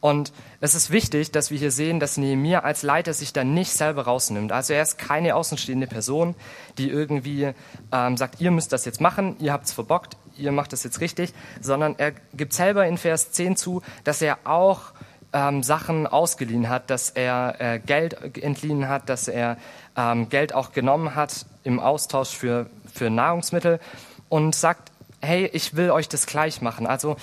[0.00, 3.72] Und es ist wichtig, dass wir hier sehen, dass Nehemiah als Leiter sich da nicht
[3.72, 4.52] selber rausnimmt.
[4.52, 6.36] Also er ist keine außenstehende Person,
[6.78, 7.52] die irgendwie
[7.90, 11.00] ähm, sagt, ihr müsst das jetzt machen, ihr habt es verbockt, ihr macht das jetzt
[11.00, 14.92] richtig, sondern er gibt selber in Vers 10 zu, dass er auch
[15.32, 19.56] ähm, Sachen ausgeliehen hat, dass er äh, Geld entliehen hat, dass er
[19.96, 23.80] ähm, Geld auch genommen hat im Austausch für, für Nahrungsmittel
[24.28, 26.86] und sagt, hey, ich will euch das gleich machen.
[26.86, 27.16] Also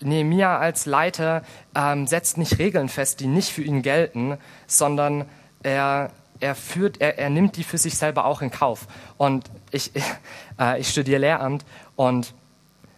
[0.00, 1.42] Nehemiah als Leiter
[1.74, 5.24] ähm, setzt nicht Regeln fest, die nicht für ihn gelten, sondern
[5.62, 8.86] er, er, führt, er, er nimmt die für sich selber auch in Kauf.
[9.16, 9.92] Und ich,
[10.60, 12.34] äh, ich studiere Lehramt und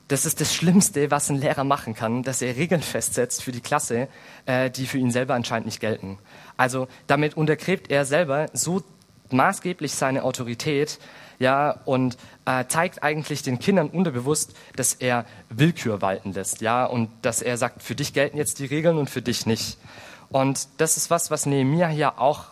[0.08, 3.60] das ist das Schlimmste, was ein Lehrer machen kann, dass er Regeln festsetzt für die
[3.60, 4.08] Klasse,
[4.46, 6.18] äh, die für ihn selber anscheinend nicht gelten.
[6.56, 8.82] Also damit untergräbt er selber so
[9.30, 10.98] maßgeblich seine Autorität,
[11.38, 12.16] ja, und
[12.46, 17.56] äh, zeigt eigentlich den Kindern unterbewusst, dass er Willkür walten lässt, ja, und dass er
[17.56, 19.78] sagt, für dich gelten jetzt die Regeln und für dich nicht.
[20.30, 22.46] Und das ist was, was Nehemiah hier auch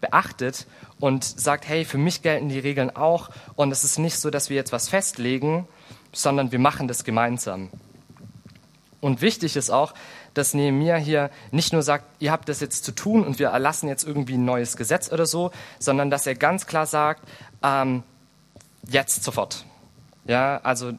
[0.00, 0.66] beachtet
[1.00, 4.50] und sagt, hey, für mich gelten die Regeln auch und es ist nicht so, dass
[4.50, 5.66] wir jetzt was festlegen,
[6.12, 7.70] sondern wir machen das gemeinsam.
[9.00, 9.94] Und wichtig ist auch,
[10.34, 13.88] dass Nehemiah hier nicht nur sagt, ihr habt das jetzt zu tun und wir erlassen
[13.88, 17.22] jetzt irgendwie ein neues Gesetz oder so, sondern dass er ganz klar sagt,
[17.62, 18.04] ähm,
[18.88, 19.64] jetzt sofort.
[20.24, 20.92] Ja, also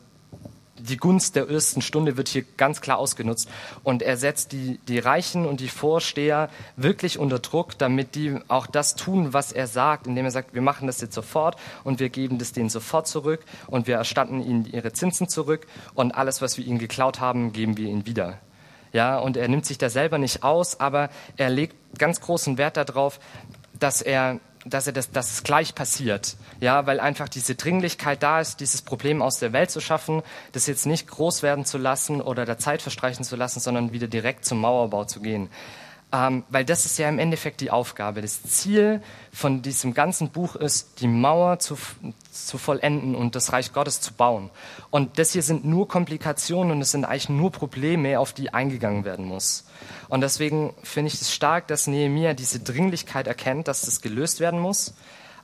[0.84, 3.50] die Gunst der ersten Stunde wird hier ganz klar ausgenutzt.
[3.84, 8.68] Und er setzt die, die Reichen und die Vorsteher wirklich unter Druck, damit die auch
[8.68, 12.10] das tun, was er sagt, indem er sagt, wir machen das jetzt sofort und wir
[12.10, 16.58] geben das denen sofort zurück und wir erstatten ihnen ihre Zinsen zurück und alles, was
[16.58, 18.40] wir ihnen geklaut haben, geben wir ihnen wieder.
[18.92, 22.78] Ja, und er nimmt sich da selber nicht aus, aber er legt ganz großen Wert
[22.78, 23.20] darauf,
[23.80, 26.36] dass er dass, er das, dass es gleich passiert.
[26.60, 30.68] Ja, weil einfach diese Dringlichkeit da ist, dieses Problem aus der Welt zu schaffen, das
[30.68, 34.46] jetzt nicht groß werden zu lassen oder der Zeit verstreichen zu lassen, sondern wieder direkt
[34.46, 35.50] zum Mauerbau zu gehen.
[36.14, 38.22] Ähm, weil das ist ja im Endeffekt die Aufgabe.
[38.22, 41.76] Das Ziel von diesem ganzen Buch ist, die Mauer zu,
[42.32, 44.52] zu vollenden und das Reich Gottes zu bauen.
[44.92, 49.06] Und das hier sind nur Komplikationen und es sind eigentlich nur Probleme, auf die eingegangen
[49.06, 49.66] werden muss.
[50.14, 54.60] Und deswegen finde ich es stark, dass Nehemiah diese Dringlichkeit erkennt, dass das gelöst werden
[54.60, 54.94] muss,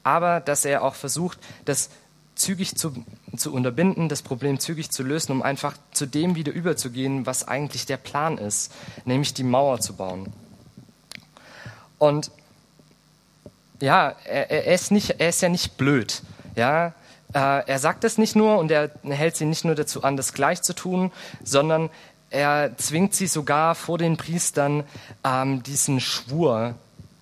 [0.03, 1.89] aber dass er auch versucht, das
[2.35, 2.93] zügig zu,
[3.35, 7.87] zu unterbinden, das Problem zügig zu lösen, um einfach zu dem wieder überzugehen, was eigentlich
[7.87, 8.71] der Plan ist,
[9.05, 10.31] nämlich die Mauer zu bauen.
[11.97, 12.29] Und
[13.81, 16.21] ja, er, er, ist, nicht, er ist ja nicht blöd.
[16.55, 16.93] Ja?
[17.33, 20.33] Äh, er sagt es nicht nur und er hält sie nicht nur dazu an, das
[20.33, 21.11] gleich zu tun,
[21.43, 21.89] sondern
[22.29, 24.83] er zwingt sie sogar vor den Priestern
[25.23, 26.75] ähm, diesen Schwur,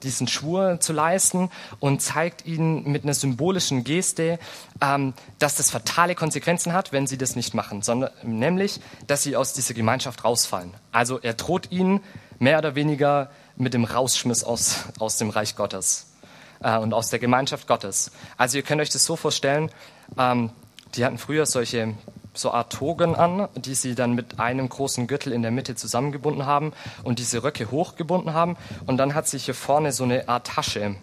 [0.03, 4.39] diesen Schwur zu leisten und zeigt ihnen mit einer symbolischen Geste,
[4.81, 9.35] ähm, dass das fatale Konsequenzen hat, wenn sie das nicht machen, sondern nämlich, dass sie
[9.35, 10.73] aus dieser Gemeinschaft rausfallen.
[10.91, 12.01] Also er droht ihnen
[12.39, 16.07] mehr oder weniger mit dem Rausschmiss aus, aus dem Reich Gottes
[16.59, 18.11] äh, und aus der Gemeinschaft Gottes.
[18.37, 19.71] Also ihr könnt euch das so vorstellen,
[20.17, 20.51] ähm,
[20.95, 21.95] die hatten früher solche
[22.37, 26.45] so Art Togen an, die sie dann mit einem großen Gürtel in der Mitte zusammengebunden
[26.45, 26.73] haben
[27.03, 28.57] und diese Röcke hochgebunden haben.
[28.85, 30.95] Und dann hat sich hier vorne so eine Art Tasche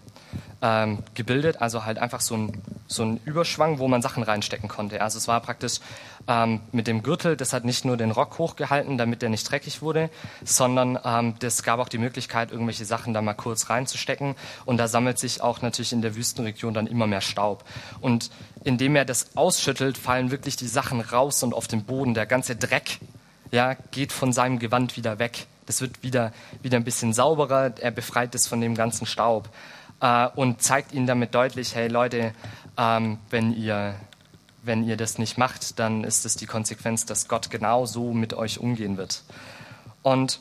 [0.61, 5.01] ähm, gebildet, also halt einfach so ein, so ein Überschwang, wo man Sachen reinstecken konnte.
[5.01, 5.79] Also es war praktisch
[6.27, 9.81] ähm, mit dem Gürtel, das hat nicht nur den Rock hochgehalten, damit der nicht dreckig
[9.81, 10.09] wurde,
[10.43, 14.35] sondern ähm, das gab auch die Möglichkeit, irgendwelche Sachen da mal kurz reinzustecken.
[14.65, 17.63] Und da sammelt sich auch natürlich in der Wüstenregion dann immer mehr Staub.
[18.01, 18.31] Und
[18.63, 22.13] indem er das ausschüttelt, fallen wirklich die Sachen raus und auf den Boden.
[22.13, 22.99] Der ganze Dreck
[23.51, 25.45] ja, geht von seinem Gewand wieder weg.
[25.65, 27.73] Das wird wieder, wieder ein bisschen sauberer.
[27.79, 29.49] Er befreit es von dem ganzen Staub
[30.05, 32.33] äh, und zeigt ihnen damit deutlich, hey Leute,
[32.77, 33.95] ähm, wenn, ihr,
[34.61, 38.33] wenn ihr das nicht macht, dann ist es die Konsequenz, dass Gott genau so mit
[38.35, 39.23] euch umgehen wird.
[40.03, 40.39] Und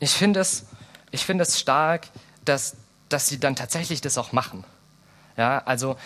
[0.00, 0.64] ich finde es,
[1.10, 2.08] ich finde es stark,
[2.46, 2.76] dass,
[3.10, 4.64] dass sie dann tatsächlich das auch machen.
[5.36, 5.96] Ja, also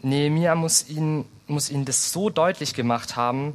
[0.00, 3.54] Nehemiah muss ihnen, muss ihnen das so deutlich gemacht haben,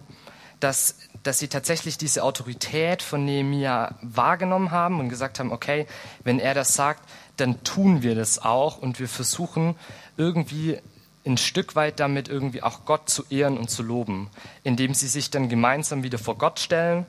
[0.60, 5.88] dass dass sie tatsächlich diese Autorität von Nehemia wahrgenommen haben und gesagt haben, okay,
[6.24, 9.76] wenn er das sagt, dann tun wir das auch und wir versuchen
[10.18, 10.78] irgendwie
[11.26, 14.30] ein Stück weit damit irgendwie auch Gott zu ehren und zu loben,
[14.64, 17.06] indem sie sich dann gemeinsam wieder vor Gott stellen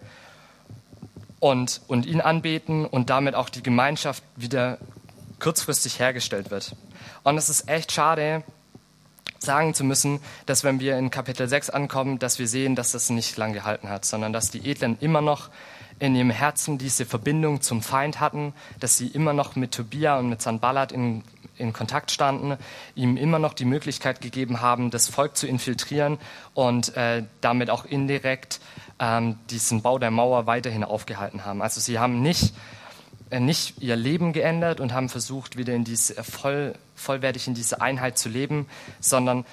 [1.40, 4.79] und, und ihn anbeten und damit auch die Gemeinschaft wieder
[5.40, 6.77] kurzfristig hergestellt wird.
[7.24, 8.44] Und es ist echt schade,
[9.44, 13.11] sagen zu müssen, dass wenn wir in Kapitel 6 ankommen, dass wir sehen, dass das
[13.11, 15.50] nicht lang gehalten hat, sondern dass die Edlen immer noch
[15.98, 20.28] in ihrem Herzen diese Verbindung zum Feind hatten, dass sie immer noch mit Tobia und
[20.28, 21.22] mit Sanballat in,
[21.57, 22.57] in Kontakt standen,
[22.94, 26.18] ihm immer noch die Möglichkeit gegeben haben, das Volk zu infiltrieren
[26.52, 28.61] und äh, damit auch indirekt
[28.98, 31.62] ähm, diesen Bau der Mauer weiterhin aufgehalten haben.
[31.62, 32.54] Also sie haben nicht,
[33.40, 37.80] nicht ihr Leben geändert und haben versucht, wieder in diese, äh, voll, vollwertig in diese
[37.80, 38.66] Einheit zu leben,
[39.00, 39.44] sondern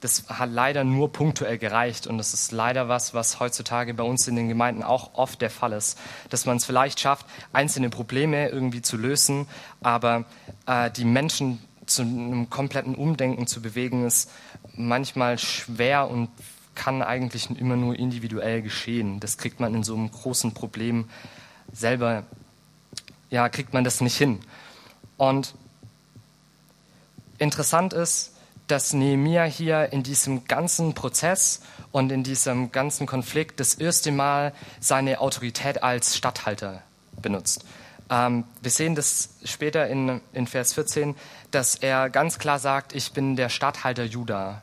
[0.00, 2.06] das hat leider nur punktuell gereicht.
[2.06, 5.50] Und das ist leider was, was heutzutage bei uns in den Gemeinden auch oft der
[5.50, 5.98] Fall ist.
[6.30, 9.46] Dass man es vielleicht schafft, einzelne Probleme irgendwie zu lösen,
[9.80, 10.24] aber
[10.66, 14.30] äh, die Menschen zu einem kompletten Umdenken zu bewegen, ist
[14.74, 16.28] manchmal schwer und
[16.74, 19.18] kann eigentlich immer nur individuell geschehen.
[19.18, 21.08] Das kriegt man in so einem großen Problem
[21.72, 22.24] selber,
[23.30, 24.40] ja, kriegt man das nicht hin.
[25.16, 25.54] Und
[27.38, 28.34] interessant ist,
[28.68, 34.52] dass Nehemiah hier in diesem ganzen Prozess und in diesem ganzen Konflikt das erste Mal
[34.78, 36.82] seine Autorität als Statthalter
[37.20, 37.64] benutzt.
[38.10, 41.14] Ähm, wir sehen das später in, in Vers 14,
[41.50, 44.62] dass er ganz klar sagt, ich bin der Statthalter Juda.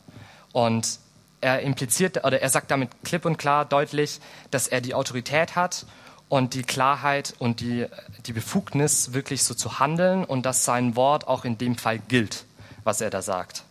[0.51, 0.99] Und
[1.41, 4.19] er impliziert oder er sagt damit klipp und klar deutlich,
[4.51, 5.85] dass er die Autorität hat
[6.35, 7.87] und die Klarheit und die,
[8.25, 12.43] die Befugnis, wirklich so zu handeln und dass sein Wort auch in dem Fall gilt,
[12.83, 13.63] was er da sagt.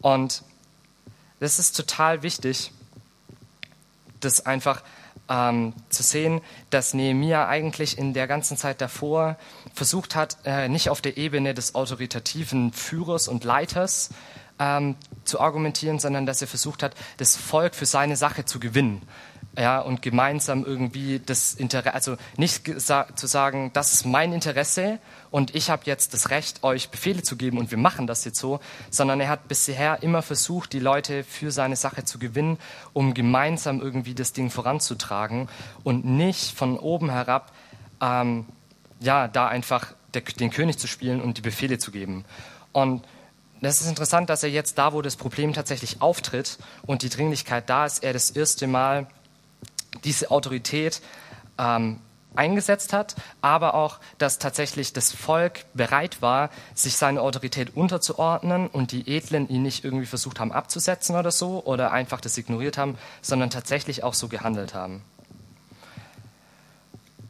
[0.00, 0.42] Und
[1.38, 2.72] das ist total wichtig,
[4.20, 4.82] das einfach
[5.28, 9.36] ähm, zu sehen, dass Nehemia eigentlich in der ganzen Zeit davor
[9.74, 14.08] versucht hat, äh, nicht auf der Ebene des autoritativen Führers und Leiters
[14.58, 19.02] ähm, zu argumentieren, sondern dass er versucht hat, das Volk für seine Sache zu gewinnen.
[19.60, 24.98] Ja, und gemeinsam irgendwie das Interesse, also nicht zu sagen, das ist mein Interesse
[25.30, 28.38] und ich habe jetzt das Recht, euch Befehle zu geben und wir machen das jetzt
[28.38, 32.56] so, sondern er hat bisher immer versucht, die Leute für seine Sache zu gewinnen,
[32.94, 35.50] um gemeinsam irgendwie das Ding voranzutragen
[35.84, 37.52] und nicht von oben herab,
[38.00, 38.46] ähm,
[38.98, 42.24] ja, da einfach der, den König zu spielen und die Befehle zu geben.
[42.72, 43.04] Und
[43.60, 47.68] das ist interessant, dass er jetzt da, wo das Problem tatsächlich auftritt und die Dringlichkeit
[47.68, 49.06] da ist, er das erste Mal
[50.04, 51.00] diese Autorität
[51.58, 52.00] ähm,
[52.34, 58.92] eingesetzt hat, aber auch, dass tatsächlich das Volk bereit war, sich seine Autorität unterzuordnen und
[58.92, 62.96] die Edlen ihn nicht irgendwie versucht haben abzusetzen oder so oder einfach das ignoriert haben,
[63.20, 65.02] sondern tatsächlich auch so gehandelt haben.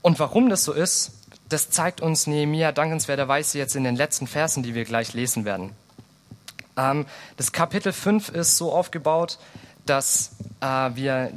[0.02, 1.12] Und warum das so ist,
[1.48, 5.72] das zeigt uns Nehemiah dankenswerterweise jetzt in den letzten Versen, die wir gleich lesen werden.
[6.76, 9.38] Ähm, das Kapitel 5 ist so aufgebaut,
[9.84, 11.32] dass äh, wir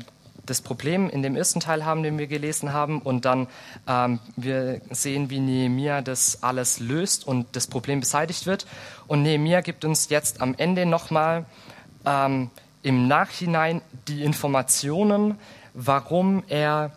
[0.45, 3.47] das Problem in dem ersten Teil haben, den wir gelesen haben, und dann
[3.87, 8.65] ähm, wir sehen, wie Nehemia das alles löst und das Problem beseitigt wird.
[9.07, 11.45] Und Nehemia gibt uns jetzt am Ende nochmal
[12.05, 12.49] ähm,
[12.81, 15.39] im Nachhinein die Informationen,
[15.73, 16.91] warum er,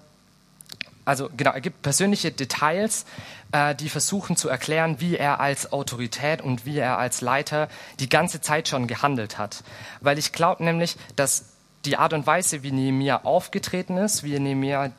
[1.05, 3.07] also genau, er gibt persönliche Details,
[3.53, 7.69] äh, die versuchen zu erklären, wie er als Autorität und wie er als Leiter
[8.01, 9.63] die ganze Zeit schon gehandelt hat.
[10.01, 11.56] Weil ich glaube nämlich, dass
[11.87, 14.91] die Art und Weise, wie Nehemiah aufgetreten ist, wie Nehemiah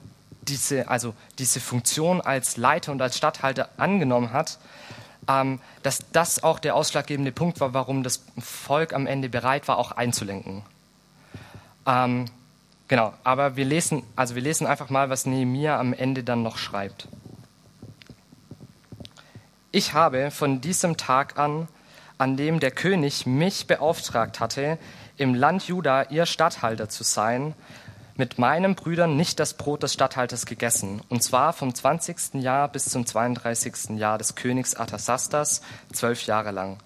[0.41, 4.57] diese, also diese Funktion als Leiter und als Statthalter angenommen hat,
[5.27, 9.77] ähm, dass das auch der ausschlaggebende Punkt war, warum das Volk am Ende bereit war,
[9.77, 10.63] auch einzulenken.
[11.85, 12.25] Ähm,
[12.87, 16.57] genau, aber wir lesen, also wir lesen einfach mal, was Nehemiah am Ende dann noch
[16.57, 17.07] schreibt.
[19.71, 21.67] Ich habe von diesem Tag an,
[22.17, 24.79] an dem der König mich beauftragt hatte,
[25.17, 27.55] im Land Juda ihr Statthalter zu sein,
[28.15, 32.35] mit meinen Brüdern nicht das Brot des Statthalters gegessen, und zwar vom 20.
[32.35, 33.97] Jahr bis zum 32.
[33.97, 35.61] Jahr des Königs Artasastas,
[35.93, 36.77] zwölf Jahre lang.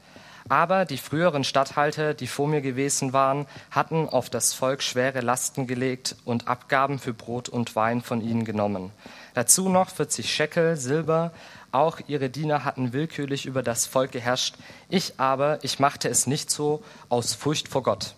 [0.50, 5.68] Aber die früheren Statthalter, die vor mir gewesen waren, hatten auf das Volk schwere Lasten
[5.68, 8.92] gelegt und Abgaben für Brot und Wein von ihnen genommen.
[9.34, 11.32] Dazu noch 40 Schekel Silber,
[11.72, 14.56] auch ihre Diener hatten willkürlich über das Volk geherrscht.
[14.90, 18.16] Ich aber, ich machte es nicht so aus Furcht vor Gott.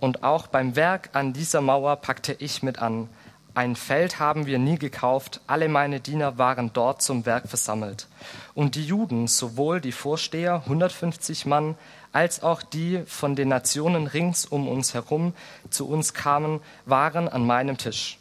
[0.00, 3.08] Und auch beim Werk an dieser Mauer packte ich mit an.
[3.52, 8.06] ein Feld haben wir nie gekauft, alle meine Diener waren dort zum Werk versammelt.
[8.54, 11.74] Und die Juden, sowohl die Vorsteher, 150 Mann,
[12.12, 15.34] als auch die von den Nationen rings um uns herum
[15.68, 18.18] zu uns kamen, waren an meinem Tisch.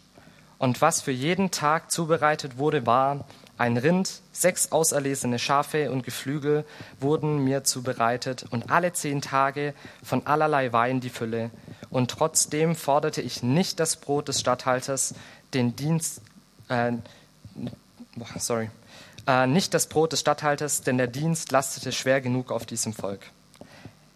[0.57, 3.25] Und was für jeden Tag zubereitet wurde, war
[3.59, 6.63] ein Rind, sechs auserlesene Schafe und Geflügel
[7.01, 11.51] wurden mir zubereitet und alle zehn Tage von allerlei Wein die Fülle.
[11.89, 15.13] Und trotzdem forderte ich nicht das Brot des Statthalters,
[15.53, 16.21] den Dienst,
[16.69, 16.93] äh,
[18.37, 18.69] sorry,
[19.27, 23.25] äh, nicht das Brot des Statthalters, denn der Dienst lastete schwer genug auf diesem Volk.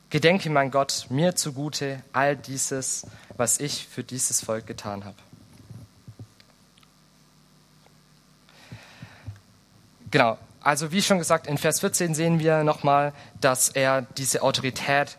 [0.10, 5.18] Gedenke, mein Gott, mir zugute all dieses, was ich für dieses Volk getan habe.
[10.14, 15.18] Genau, also wie schon gesagt, in Vers 14 sehen wir nochmal, dass er diese Autorität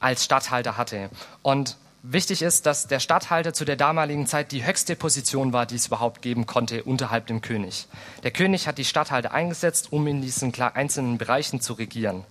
[0.00, 1.10] als Statthalter hatte.
[1.42, 5.74] Und wichtig ist, dass der Statthalter zu der damaligen Zeit die höchste Position war, die
[5.74, 7.86] es überhaupt geben konnte unterhalb dem König.
[8.22, 12.24] Der König hat die Statthalter eingesetzt, um in diesen einzelnen Bereichen zu regieren.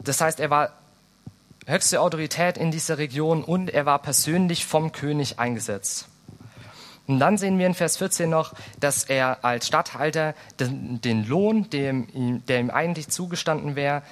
[0.00, 0.74] Das heißt, er war
[1.64, 6.09] höchste Autorität in dieser Region und er war persönlich vom König eingesetzt.
[7.06, 11.68] Und dann sehen wir in Vers 14 noch, dass er als Statthalter den, den Lohn,
[11.70, 14.02] dem, der ihm eigentlich zugestanden wäre,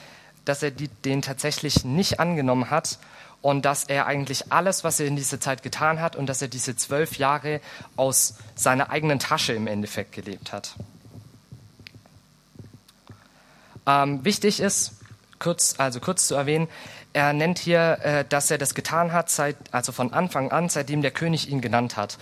[0.44, 2.98] dass er die, den tatsächlich nicht angenommen hat
[3.40, 6.48] und dass er eigentlich alles, was er in dieser Zeit getan hat und dass er
[6.48, 7.60] diese zwölf Jahre
[7.96, 10.74] aus seiner eigenen Tasche im Endeffekt gelebt hat.
[13.86, 15.00] Ähm, wichtig ist,
[15.38, 16.68] kurz, also kurz zu erwähnen,
[17.12, 21.00] er nennt hier, äh, dass er das getan hat, seit, also von Anfang an, seitdem
[21.00, 22.18] der König ihn genannt hat.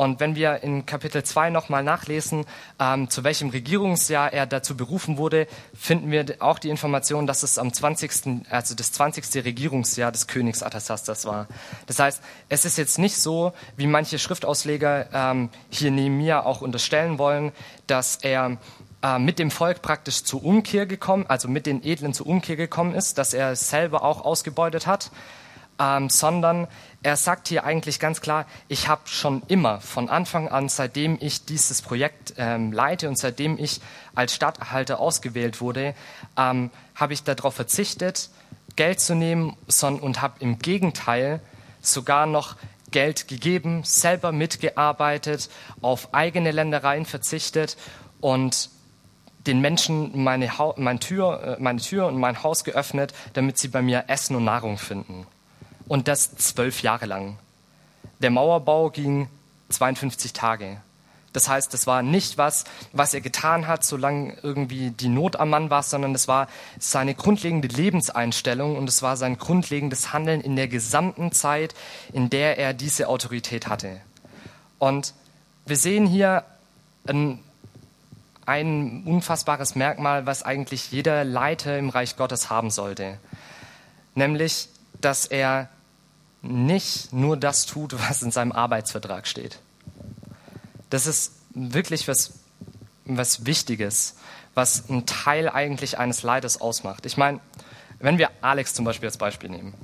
[0.00, 2.46] Und wenn wir in Kapitel 2 nochmal nachlesen,
[2.78, 7.58] ähm, zu welchem Regierungsjahr er dazu berufen wurde, finden wir auch die Information, dass es
[7.58, 9.44] am 20., also das 20.
[9.44, 11.48] Regierungsjahr des Königs Artasastas war.
[11.84, 17.18] Das heißt, es ist jetzt nicht so, wie manche Schriftausleger ähm, hier mir auch unterstellen
[17.18, 17.52] wollen,
[17.86, 18.56] dass er
[19.02, 22.94] äh, mit dem Volk praktisch zur Umkehr gekommen, also mit den Edlen zur Umkehr gekommen
[22.94, 25.10] ist, dass er selber auch ausgebeutet hat,
[25.78, 26.68] ähm, sondern
[27.02, 31.46] er sagt hier eigentlich ganz klar, ich habe schon immer von Anfang an, seitdem ich
[31.46, 33.80] dieses Projekt ähm, leite und seitdem ich
[34.14, 35.94] als Stadthalter ausgewählt wurde,
[36.36, 38.28] ähm, habe ich darauf verzichtet,
[38.76, 41.40] Geld zu nehmen son und habe im Gegenteil
[41.80, 42.56] sogar noch
[42.90, 45.48] Geld gegeben, selber mitgearbeitet,
[45.80, 47.76] auf eigene Ländereien verzichtet
[48.20, 48.68] und
[49.46, 53.68] den Menschen meine, ha meine, Tür, äh, meine Tür und mein Haus geöffnet, damit sie
[53.68, 55.26] bei mir Essen und Nahrung finden.
[55.90, 57.36] Und das zwölf Jahre lang.
[58.20, 59.28] Der Mauerbau ging
[59.70, 60.80] 52 Tage.
[61.32, 62.62] Das heißt, das war nicht was,
[62.92, 66.46] was er getan hat, solange irgendwie die Not am Mann war, sondern es war
[66.78, 71.74] seine grundlegende Lebenseinstellung und es war sein grundlegendes Handeln in der gesamten Zeit,
[72.12, 74.00] in der er diese Autorität hatte.
[74.78, 75.12] Und
[75.66, 76.44] wir sehen hier
[77.08, 77.40] ein
[78.46, 83.18] ein unfassbares Merkmal, was eigentlich jeder Leiter im Reich Gottes haben sollte.
[84.14, 84.68] Nämlich,
[85.00, 85.68] dass er
[86.42, 89.58] nicht nur das tut, was in seinem Arbeitsvertrag steht.
[90.88, 92.32] Das ist wirklich was,
[93.04, 94.16] was Wichtiges,
[94.54, 97.06] was ein Teil eigentlich eines Leiters ausmacht.
[97.06, 97.40] Ich meine,
[97.98, 99.74] wenn wir Alex zum Beispiel als Beispiel nehmen.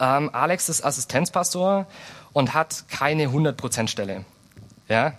[0.00, 1.86] Ähm, Alex ist Assistenzpastor
[2.32, 4.24] und hat keine 100%-Stelle.
[4.88, 5.14] Ja?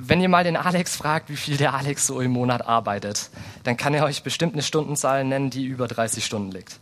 [0.00, 3.30] wenn ihr mal den Alex fragt, wie viel der Alex so im Monat arbeitet,
[3.64, 6.78] dann kann er euch bestimmt eine Stundenzahl nennen, die über 30 Stunden liegt.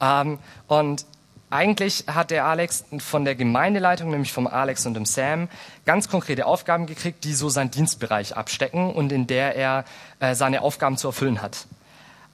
[0.00, 1.06] Ähm, und
[1.50, 5.48] eigentlich hat der Alex von der Gemeindeleitung, nämlich vom Alex und dem Sam,
[5.84, 9.84] ganz konkrete Aufgaben gekriegt, die so seinen Dienstbereich abstecken und in der er
[10.20, 11.66] äh, seine Aufgaben zu erfüllen hat.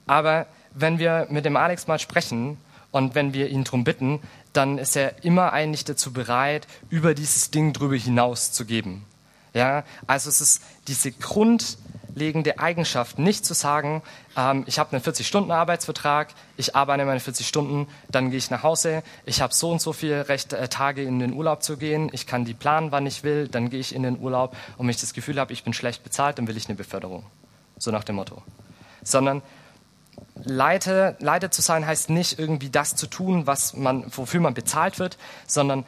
[0.05, 2.57] Aber wenn wir mit dem Alex mal sprechen
[2.91, 4.21] und wenn wir ihn darum bitten,
[4.53, 9.05] dann ist er immer eigentlich dazu bereit, über dieses Ding drüber hinaus zu geben.
[9.53, 11.11] Ja, also es ist diese
[12.17, 14.01] grundlegende Eigenschaft, nicht zu sagen,
[14.35, 19.03] ähm, ich habe einen 40-Stunden-Arbeitsvertrag, ich arbeite meine 40 Stunden, dann gehe ich nach Hause,
[19.25, 22.25] ich habe so und so viele Recht, äh, Tage in den Urlaub zu gehen, ich
[22.25, 24.99] kann die planen, wann ich will, dann gehe ich in den Urlaub und wenn ich
[24.99, 27.23] das Gefühl habe, ich bin schlecht bezahlt, dann will ich eine Beförderung.
[27.77, 28.41] So nach dem Motto.
[29.03, 29.43] Sondern
[30.43, 34.97] Leiter, Leiter zu sein heißt nicht irgendwie das zu tun, was man, wofür man bezahlt
[34.97, 35.85] wird, sondern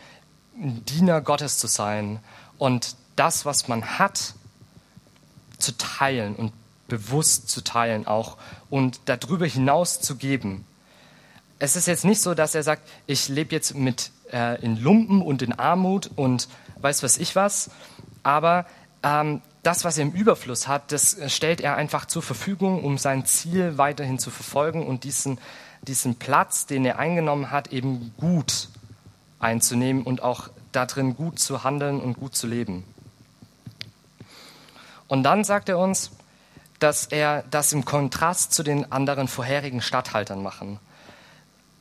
[0.54, 2.20] Diener Gottes zu sein
[2.60, 4.36] und das, was man hat,
[5.60, 6.54] zu teilen und
[6.88, 8.38] bewusst zu teilen auch
[8.70, 10.66] und darüber hinaus zu geben.
[11.60, 15.22] Es ist jetzt nicht so, dass er sagt, ich lebe jetzt mit äh, in Lumpen
[15.22, 16.48] und in Armut und
[16.82, 17.70] weiß was ich was,
[18.24, 18.66] aber
[19.04, 23.26] ähm, das, was er im Überfluss hat, das stellt er einfach zur Verfügung, um sein
[23.26, 25.38] Ziel weiterhin zu verfolgen und diesen,
[25.82, 28.70] diesen Platz, den er eingenommen hat, eben gut
[29.40, 32.84] einzunehmen und auch darin gut zu handeln und gut zu leben.
[35.10, 36.12] Und dann sagt er uns,
[36.78, 40.80] dass er das im Kontrast zu den anderen vorherigen Statthaltern machen,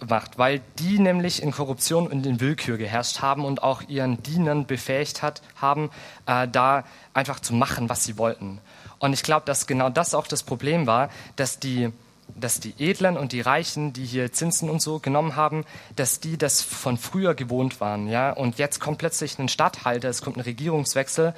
[0.08, 4.66] macht, weil die nämlich in Korruption und in Willkür geherrscht haben und auch ihren Dienern
[4.66, 5.90] befähigt hat, haben,
[6.26, 8.60] äh, da einfach zu machen, was sie wollten.
[8.98, 11.92] Und ich glaube, dass genau das auch das Problem war, dass die,
[12.34, 15.64] dass die Edlen und die Reichen, die hier Zinsen und so genommen haben,
[15.94, 18.32] dass die das von früher gewohnt waren, ja.
[18.32, 21.34] Und jetzt kommt plötzlich ein Stadthalter, es kommt ein Regierungswechsel,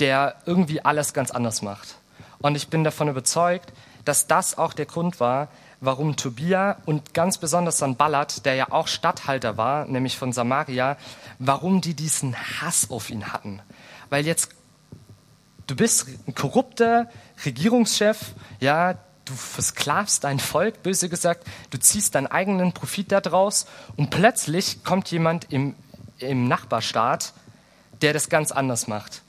[0.00, 1.96] der irgendwie alles ganz anders macht.
[2.40, 3.72] Und ich bin davon überzeugt,
[4.04, 5.48] dass das auch der Grund war,
[5.80, 10.96] warum Tobia und ganz besonders Sanballat, der ja auch Statthalter war, nämlich von Samaria,
[11.38, 13.60] warum die diesen Hass auf ihn hatten.
[14.08, 14.50] Weil jetzt,
[15.66, 17.08] du bist ein korrupter
[17.44, 23.66] Regierungschef, ja, du versklavst dein Volk, böse gesagt, du ziehst deinen eigenen Profit daraus
[23.96, 25.74] und plötzlich kommt jemand im,
[26.18, 27.32] im Nachbarstaat,
[28.02, 29.22] der das ganz anders macht.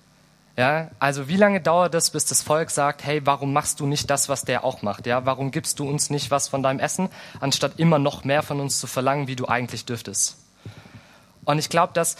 [0.55, 4.09] Ja, also wie lange dauert es, bis das Volk sagt, hey, warum machst du nicht
[4.11, 5.07] das, was der auch macht?
[5.07, 8.59] Ja, warum gibst du uns nicht was von deinem Essen, anstatt immer noch mehr von
[8.59, 10.37] uns zu verlangen, wie du eigentlich dürftest?
[11.43, 12.17] Und ich glaube, dass,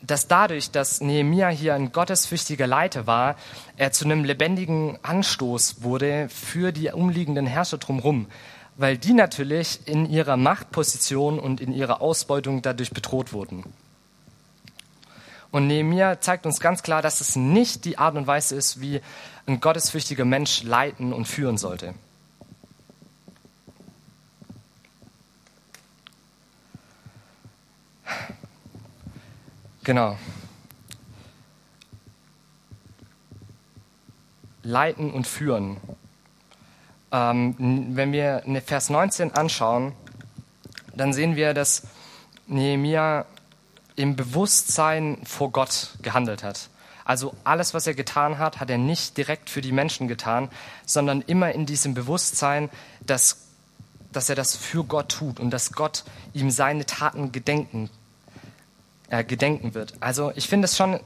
[0.00, 3.34] dass dadurch, dass Nehemia hier ein gottesfürchtiger Leiter war,
[3.76, 8.26] er zu einem lebendigen Anstoß wurde für die umliegenden Herrscher drumherum,
[8.76, 13.64] weil die natürlich in ihrer Machtposition und in ihrer Ausbeutung dadurch bedroht wurden.
[15.50, 19.00] Und Nehemiah zeigt uns ganz klar, dass es nicht die Art und Weise ist, wie
[19.46, 21.94] ein gottesfürchtiger Mensch leiten und führen sollte.
[29.82, 30.16] Genau.
[34.62, 35.78] Leiten und führen.
[37.10, 37.56] Ähm,
[37.96, 39.94] wenn wir Vers 19 anschauen,
[40.94, 41.88] dann sehen wir, dass
[42.46, 43.26] Nehemiah
[43.96, 46.70] im Bewusstsein vor Gott gehandelt hat.
[47.04, 50.48] Also alles, was er getan hat, hat er nicht direkt für die Menschen getan,
[50.86, 52.70] sondern immer in diesem Bewusstsein,
[53.04, 53.48] dass,
[54.12, 57.90] dass er das für Gott tut und dass Gott ihm seine Taten gedenken,
[59.08, 59.94] äh, gedenken wird.
[60.00, 61.00] Also ich finde es schon,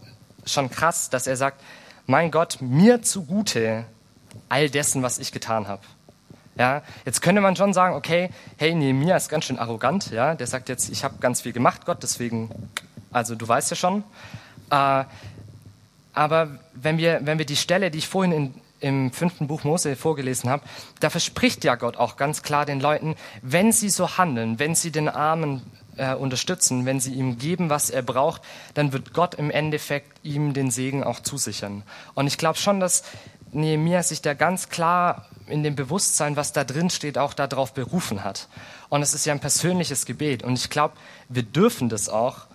[0.45, 1.63] schon krass, dass er sagt,
[2.07, 3.87] mein Gott, mir zugute
[4.49, 5.83] all dessen, was ich getan habe.
[6.57, 10.47] Ja, jetzt könnte man schon sagen, okay, hey, Nehemiah ist ganz schön arrogant, ja, der
[10.47, 12.49] sagt jetzt, ich habe ganz viel gemacht, Gott, deswegen,
[13.11, 14.05] also du weißt ja schon.
[14.71, 15.05] Äh,
[16.13, 19.97] aber wenn wir, wenn wir die Stelle, die ich vorhin in, im fünften Buch Mose
[19.97, 20.63] vorgelesen habe,
[21.01, 24.93] da verspricht ja Gott auch ganz klar den Leuten, wenn sie so handeln, wenn sie
[24.93, 25.63] den Armen
[25.97, 28.43] äh, unterstützen, wenn sie ihm geben, was er braucht,
[28.75, 31.83] dann wird Gott im Endeffekt ihm den Segen auch zusichern.
[32.15, 33.05] Und ich glaube schon, dass
[33.55, 38.25] Nehemiah sich da ganz klar in dem Bewusstsein, was da drin steht, auch darauf berufen
[38.25, 38.49] hat.
[38.89, 40.43] Und es ist ja ein persönliches Gebet.
[40.43, 40.95] Und ich glaube,
[41.29, 42.47] wir dürfen das auch,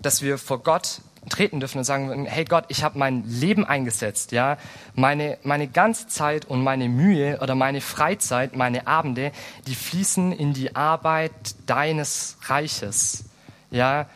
[0.00, 4.32] dass wir vor Gott treten dürfen und sagen, hey Gott, ich habe mein Leben eingesetzt,
[4.32, 4.56] ja,
[4.94, 9.32] meine, meine ganze Zeit und meine Mühe oder meine Freizeit, meine Abende,
[9.66, 11.32] die fließen in die Arbeit
[11.66, 13.24] deines Reiches,
[13.70, 14.06] ja,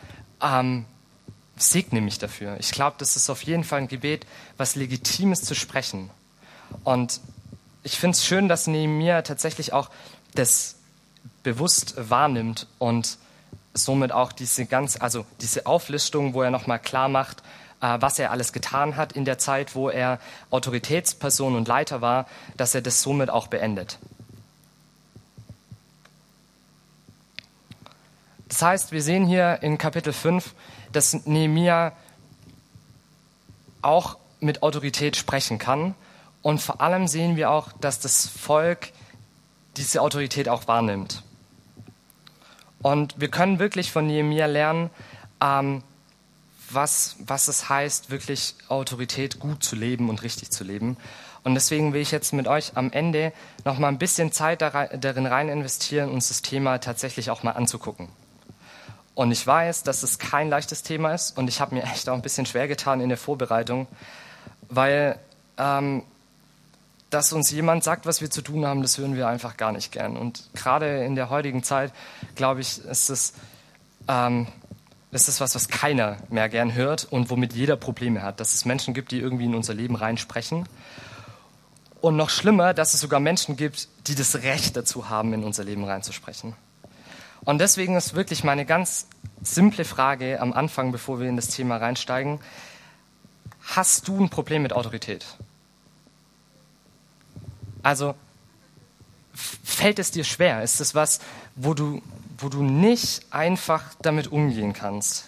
[0.41, 0.85] ähm,
[1.55, 2.57] segne mich dafür.
[2.59, 4.25] Ich glaube, das ist auf jeden Fall ein Gebet,
[4.57, 6.09] was legitim ist zu sprechen.
[6.83, 7.21] Und
[7.83, 9.89] ich finde es schön, dass Nehemiah tatsächlich auch
[10.35, 10.75] das
[11.43, 13.17] bewusst wahrnimmt und
[13.73, 17.43] somit auch diese ganz, also diese Auflistung, wo er nochmal klar macht,
[17.81, 22.27] äh, was er alles getan hat in der Zeit, wo er Autoritätsperson und Leiter war,
[22.55, 23.99] dass er das somit auch beendet.
[28.47, 30.53] Das heißt, wir sehen hier in Kapitel 5,
[30.91, 31.91] dass Nehemiah
[33.81, 35.95] auch mit Autorität sprechen kann
[36.43, 38.91] und vor allem sehen wir auch, dass das Volk
[39.77, 41.23] diese Autorität auch wahrnimmt.
[42.83, 44.89] Und wir können wirklich von Nehemiah lernen,
[45.41, 45.81] ähm,
[46.69, 50.97] was, was es heißt, wirklich Autorität gut zu leben und richtig zu leben.
[51.43, 53.31] Und deswegen will ich jetzt mit euch am Ende
[53.63, 58.09] noch mal ein bisschen Zeit darin rein investieren, uns das Thema tatsächlich auch mal anzugucken.
[59.15, 62.15] Und ich weiß, dass es kein leichtes Thema ist und ich habe mir echt auch
[62.15, 63.87] ein bisschen schwer getan in der Vorbereitung,
[64.69, 65.19] weil
[65.57, 66.03] ähm,
[67.13, 69.91] dass uns jemand sagt, was wir zu tun haben, das hören wir einfach gar nicht
[69.91, 70.17] gern.
[70.17, 71.93] Und gerade in der heutigen Zeit,
[72.35, 73.33] glaube ich, ist es,
[74.07, 74.47] ähm,
[75.11, 78.39] ist es was, was keiner mehr gern hört und womit jeder Probleme hat.
[78.39, 80.67] Dass es Menschen gibt, die irgendwie in unser Leben reinsprechen.
[82.01, 85.63] Und noch schlimmer, dass es sogar Menschen gibt, die das Recht dazu haben, in unser
[85.63, 86.55] Leben reinzusprechen.
[87.45, 89.07] Und deswegen ist wirklich meine ganz
[89.43, 92.39] simple Frage am Anfang, bevor wir in das Thema reinsteigen.
[93.61, 95.25] Hast du ein Problem mit Autorität?
[97.83, 98.15] Also
[99.33, 100.63] fällt es dir schwer?
[100.63, 101.19] Ist es was,
[101.55, 102.01] wo du,
[102.37, 105.25] wo du nicht einfach damit umgehen kannst?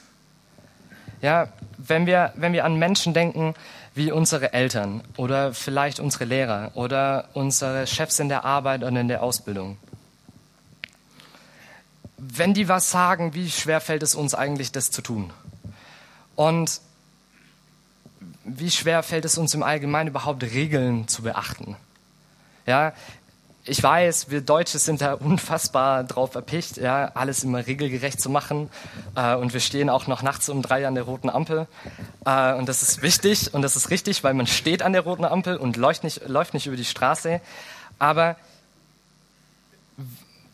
[1.21, 3.53] Ja, wenn wir, wenn wir an Menschen denken
[3.93, 9.07] wie unsere Eltern oder vielleicht unsere Lehrer oder unsere Chefs in der Arbeit und in
[9.07, 9.77] der Ausbildung.
[12.17, 15.31] Wenn die was sagen, wie schwer fällt es uns eigentlich, das zu tun?
[16.35, 16.81] Und
[18.43, 21.77] wie schwer fällt es uns im Allgemeinen überhaupt Regeln zu beachten?
[22.65, 22.93] Ja,
[23.67, 28.69] ich weiß, wir Deutsche sind da unfassbar drauf erpicht, ja, alles immer regelgerecht zu machen.
[29.15, 31.67] Äh, und wir stehen auch noch nachts um drei an der roten Ampel.
[32.25, 35.25] Äh, und das ist wichtig und das ist richtig, weil man steht an der roten
[35.25, 37.41] Ampel und läuft nicht, läuft nicht über die Straße.
[37.97, 38.35] Aber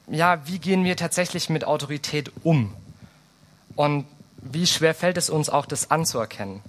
[0.07, 2.73] ja, wie gehen wir tatsächlich mit Autorität um?
[3.75, 4.05] Und
[4.37, 6.61] wie schwer fällt es uns auch, das anzuerkennen?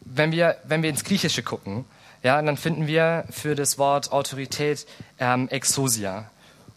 [0.00, 1.84] Wenn wir, wenn wir ins Griechische gucken,
[2.22, 4.86] ja, dann finden wir für das Wort Autorität
[5.18, 6.30] ähm, Exosia.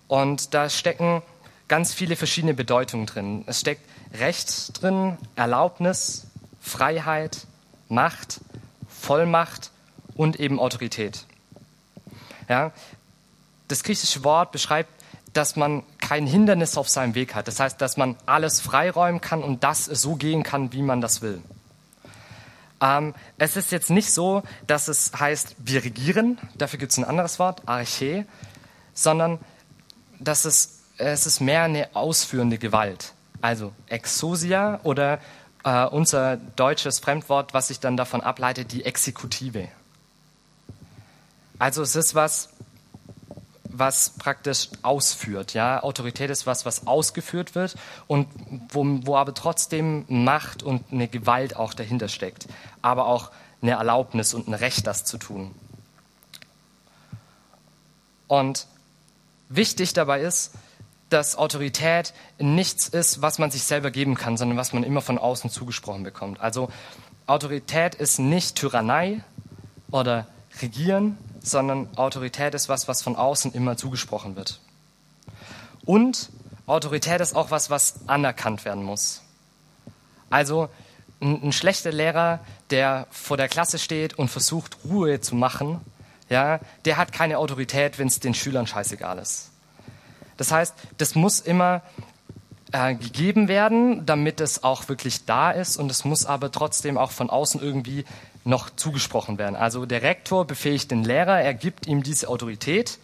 [0.07, 1.21] Und da stecken
[1.67, 3.43] ganz viele verschiedene Bedeutungen drin.
[3.47, 3.81] Es steckt
[4.19, 6.27] Recht drin, Erlaubnis,
[6.61, 7.45] Freiheit,
[7.89, 8.41] Macht,
[8.87, 9.71] Vollmacht
[10.15, 11.25] und eben Autorität.
[12.49, 12.71] Ja,
[13.67, 14.89] das griechische Wort beschreibt,
[15.33, 17.47] dass man kein Hindernis auf seinem Weg hat.
[17.47, 21.21] Das heißt, dass man alles freiräumen kann und das so gehen kann, wie man das
[21.21, 21.41] will.
[22.81, 27.05] Ähm, es ist jetzt nicht so, dass es heißt, wir regieren, dafür gibt es ein
[27.05, 28.25] anderes Wort, Arche,
[28.93, 29.39] sondern
[30.19, 33.13] dass es, es ist mehr eine ausführende Gewalt.
[33.41, 35.19] Also Exosia oder
[35.63, 39.67] äh, unser deutsches Fremdwort, was sich dann davon ableitet, die Exekutive.
[41.59, 42.49] Also es ist was,
[43.77, 45.53] was praktisch ausführt.
[45.53, 45.83] Ja?
[45.83, 47.75] Autorität ist was, was ausgeführt wird
[48.07, 48.27] und
[48.69, 52.47] wo, wo aber trotzdem Macht und eine Gewalt auch dahinter steckt,
[52.81, 55.53] aber auch eine Erlaubnis und ein Recht, das zu tun.
[58.27, 58.67] Und
[59.49, 60.53] wichtig dabei ist,
[61.09, 65.17] dass Autorität nichts ist, was man sich selber geben kann, sondern was man immer von
[65.17, 66.41] außen zugesprochen bekommt.
[66.41, 66.69] Also
[67.27, 69.23] Autorität ist nicht Tyrannei
[69.91, 70.27] oder
[70.61, 74.59] Regieren, sondern Autorität ist was, was von außen immer zugesprochen wird.
[75.85, 76.29] Und
[76.65, 79.21] Autorität ist auch was, was anerkannt werden muss.
[80.29, 80.69] Also
[81.21, 82.39] ein, ein schlechter Lehrer,
[82.71, 85.79] der vor der Klasse steht und versucht, Ruhe zu machen,
[86.29, 89.51] ja, der hat keine Autorität, wenn es den Schülern scheißegal ist.
[90.37, 91.83] Das heißt, das muss immer
[92.71, 97.11] äh, gegeben werden, damit es auch wirklich da ist und es muss aber trotzdem auch
[97.11, 98.05] von außen irgendwie
[98.45, 99.55] noch zugesprochen werden.
[99.55, 102.99] Also der Rektor befähigt den Lehrer, er gibt ihm diese Autorität,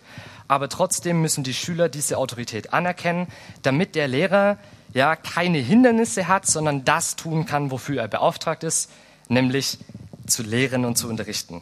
[0.48, 3.28] aber trotzdem müssen die Schüler diese Autorität anerkennen,
[3.64, 4.58] damit der Lehrer
[4.94, 8.92] ja keine Hindernisse hat, sondern das tun kann, wofür er beauftragt ist,
[9.30, 9.80] nämlich
[10.28, 11.62] zu lehren und zu unterrichten.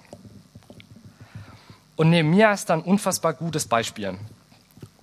[1.96, 4.18] Und Nehemiah ist ein unfassbar gutes Beispiel,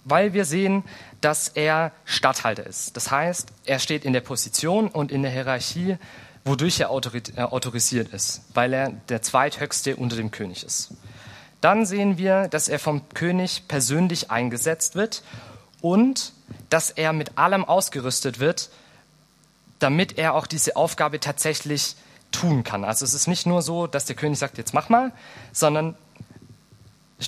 [0.04, 0.82] weil wir sehen,
[1.20, 2.96] dass er Statthalter ist.
[2.96, 5.96] Das heißt, er steht in der Position und in der Hierarchie
[6.46, 10.92] wodurch er äh, autorisiert ist, weil er der zweithöchste unter dem König ist.
[11.60, 15.22] Dann sehen wir, dass er vom König persönlich eingesetzt wird
[15.80, 16.32] und
[16.70, 18.70] dass er mit allem ausgerüstet wird,
[19.78, 21.96] damit er auch diese Aufgabe tatsächlich
[22.30, 22.84] tun kann.
[22.84, 25.12] Also es ist nicht nur so, dass der König sagt, jetzt mach mal,
[25.52, 25.96] sondern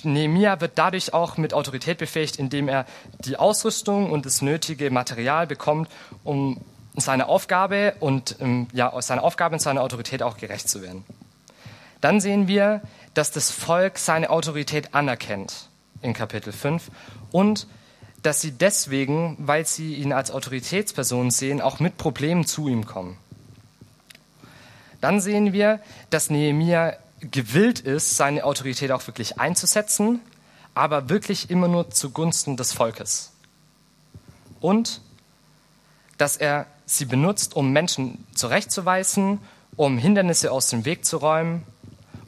[0.03, 2.85] Nehemia wird dadurch auch mit Autorität befähigt, indem er
[3.25, 5.89] die Ausrüstung und das nötige Material bekommt,
[6.23, 6.61] um
[6.95, 11.03] seiner Aufgabe und ähm, ja, seiner Aufgabe und seiner Autorität auch gerecht zu werden.
[12.01, 12.81] Dann sehen wir,
[13.13, 15.69] dass das Volk seine Autorität anerkennt
[16.01, 16.89] in Kapitel 5
[17.31, 17.67] und
[18.21, 23.17] dass sie deswegen, weil sie ihn als Autoritätsperson sehen, auch mit Problemen zu ihm kommen.
[25.01, 25.79] Dann sehen wir,
[26.09, 30.21] dass Nehemia gewillt ist, seine Autorität auch wirklich einzusetzen,
[30.73, 33.31] aber wirklich immer nur zugunsten des Volkes.
[34.59, 35.01] Und
[36.17, 39.39] dass er sie benutzt, um Menschen zurechtzuweisen,
[39.75, 41.63] um Hindernisse aus dem Weg zu räumen.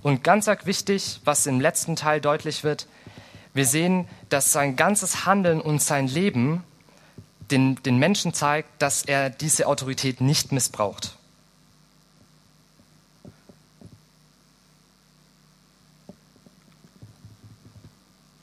[0.03, 2.87] Und ganz arg wichtig, was im letzten Teil deutlich wird,
[3.53, 6.63] wir sehen, dass sein ganzes Handeln und sein Leben
[7.49, 11.17] den, den Menschen zeigt, dass er diese Autorität nicht missbraucht.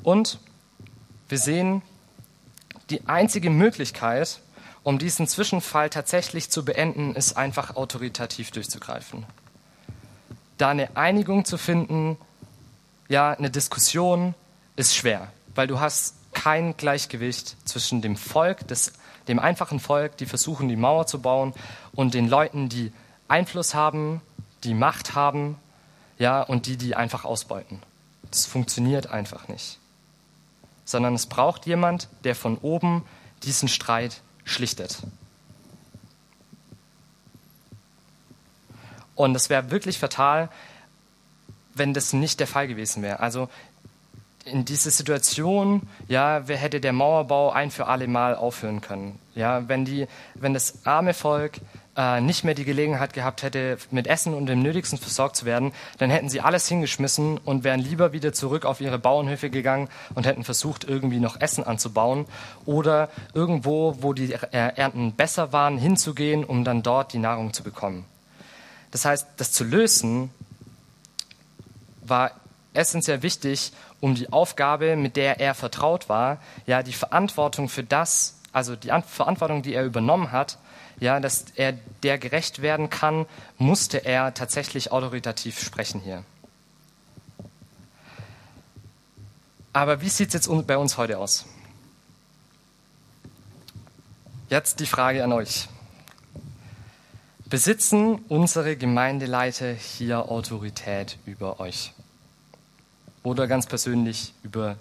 [0.03, 0.39] Und
[1.29, 1.83] wir sehen,
[2.91, 4.41] die einzige Möglichkeit,
[4.83, 9.27] um diesen Zwischenfall tatsächlich zu beenden, ist einfach autoritativ durchzugreifen.
[10.57, 12.17] Da eine Einigung zu finden,
[13.09, 14.35] ja, eine Diskussion
[14.77, 18.93] ist schwer, weil du hast kein Gleichgewicht zwischen dem Volk, des,
[19.27, 21.55] dem einfachen Volk, die versuchen, die Mauer zu bauen,
[21.93, 22.93] und den Leuten, die
[23.29, 24.21] Einfluss haben,
[24.65, 25.57] die Macht haben,
[26.19, 27.81] ja, und die, die einfach ausbeuten.
[28.31, 29.79] Das funktioniert einfach nicht.
[30.85, 33.05] Sondern es braucht jemand, der von oben
[33.43, 34.99] diesen Streit schlichtet.
[39.15, 40.49] Und es wäre wirklich fatal,
[41.75, 43.21] wenn das nicht der Fall gewesen wäre.
[43.21, 43.49] Also
[44.45, 49.19] in dieser Situation, ja, wer hätte der Mauerbau ein für alle Mal aufhören können?
[49.35, 51.61] Ja, wenn die, wenn das arme Volk
[51.99, 55.73] äh, nicht mehr die Gelegenheit gehabt hätte, mit Essen und dem Nötigsten versorgt zu werden,
[55.99, 60.25] dann hätten sie alles hingeschmissen und wären lieber wieder zurück auf ihre Bauernhöfe gegangen und
[60.25, 62.27] hätten versucht, irgendwie noch Essen anzubauen
[62.65, 67.65] oder irgendwo, wo die äh, Ernten besser waren, hinzugehen, um dann dort die Nahrung zu
[67.65, 68.05] bekommen.
[68.93, 70.31] Das heißt, das zu lösen
[72.03, 72.31] war
[72.75, 78.39] essentiell wichtig, um die Aufgabe, mit der er vertraut war, ja, die Verantwortung für das,
[78.53, 80.59] also die Verantwortung, die er übernommen hat,
[81.01, 81.73] ja, dass er
[82.03, 83.27] der gerecht werden kann,
[83.57, 86.25] musste er tatsächlich autoritativ sprechen hier.
[89.73, 91.45] Aber wie sieht es jetzt bei uns heute aus?
[94.49, 95.69] Jetzt die Frage an euch.
[97.45, 101.93] Besitzen unsere Gemeindeleiter hier Autorität über euch?
[103.23, 104.77] Oder ganz persönlich über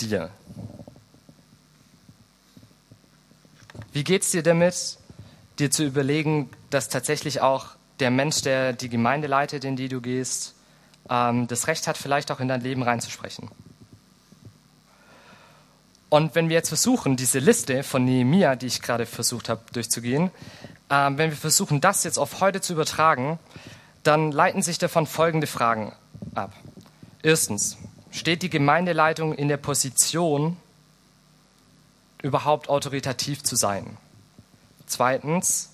[0.00, 0.30] dir?
[3.92, 4.98] Wie geht es dir damit,
[5.60, 7.66] dir zu überlegen, dass tatsächlich auch
[8.00, 10.54] der Mensch, der die Gemeinde leitet, in die du gehst,
[11.08, 13.50] ähm, das Recht hat, vielleicht auch in dein Leben reinzusprechen.
[16.08, 20.30] Und wenn wir jetzt versuchen, diese Liste von Nehemia, die ich gerade versucht habe durchzugehen,
[20.90, 23.38] ähm, wenn wir versuchen, das jetzt auf heute zu übertragen,
[24.02, 25.92] dann leiten sich davon folgende Fragen
[26.34, 26.52] ab.
[27.22, 27.76] Erstens,
[28.10, 30.56] steht die Gemeindeleitung in der Position,
[32.22, 33.96] überhaupt autoritativ zu sein?
[34.90, 35.70] Zweitens,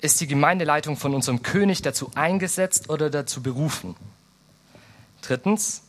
[0.00, 3.94] ist die Gemeindeleitung von unserem König dazu eingesetzt oder dazu berufen?
[5.22, 5.82] Drittens,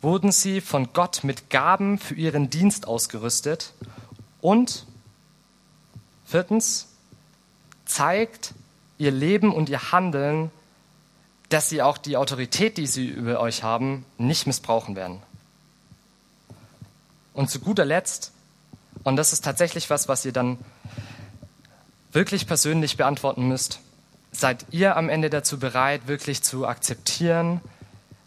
[0.00, 3.74] wurden sie von Gott mit Gaben für ihren Dienst ausgerüstet?
[4.40, 4.86] Und
[6.24, 6.88] viertens,
[7.84, 8.54] zeigt
[8.96, 10.50] ihr Leben und ihr Handeln,
[11.50, 15.20] dass sie auch die Autorität, die sie über euch haben, nicht missbrauchen werden.
[17.34, 18.32] Und zu guter Letzt,
[19.04, 20.58] und das ist tatsächlich was, was ihr dann
[22.12, 23.80] wirklich persönlich beantworten müsst,
[24.32, 27.60] seid ihr am Ende dazu bereit, wirklich zu akzeptieren,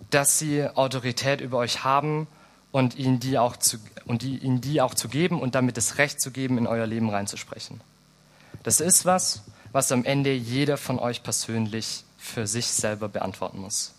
[0.09, 2.27] dass sie Autorität über euch haben
[2.71, 5.97] und ihnen die auch zu, und die, ihnen die auch zu geben und damit das
[5.97, 7.81] Recht zu geben, in euer Leben reinzusprechen.
[8.63, 13.93] Das ist was, was am Ende jeder von euch persönlich für sich selber beantworten muss.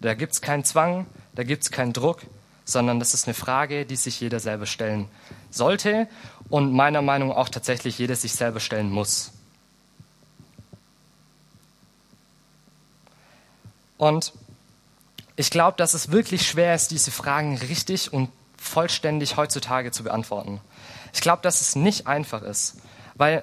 [0.00, 2.22] Da gibt es keinen Zwang, da gibt es keinen Druck,
[2.64, 5.08] sondern das ist eine Frage, die sich jeder selber stellen
[5.50, 6.08] sollte
[6.48, 9.32] und meiner Meinung nach auch tatsächlich jeder sich selber stellen muss.
[13.98, 14.32] Und
[15.36, 20.60] ich glaube, dass es wirklich schwer ist, diese Fragen richtig und vollständig heutzutage zu beantworten.
[21.12, 22.76] Ich glaube, dass es nicht einfach ist,
[23.14, 23.42] weil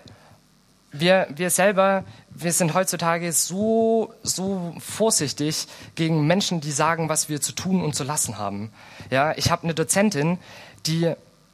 [0.92, 7.42] wir, wir selber, wir sind heutzutage so, so vorsichtig gegen Menschen, die sagen, was wir
[7.42, 8.72] zu tun und zu lassen haben.
[9.10, 10.38] Ja, ich habe eine Dozentin,
[10.86, 11.14] die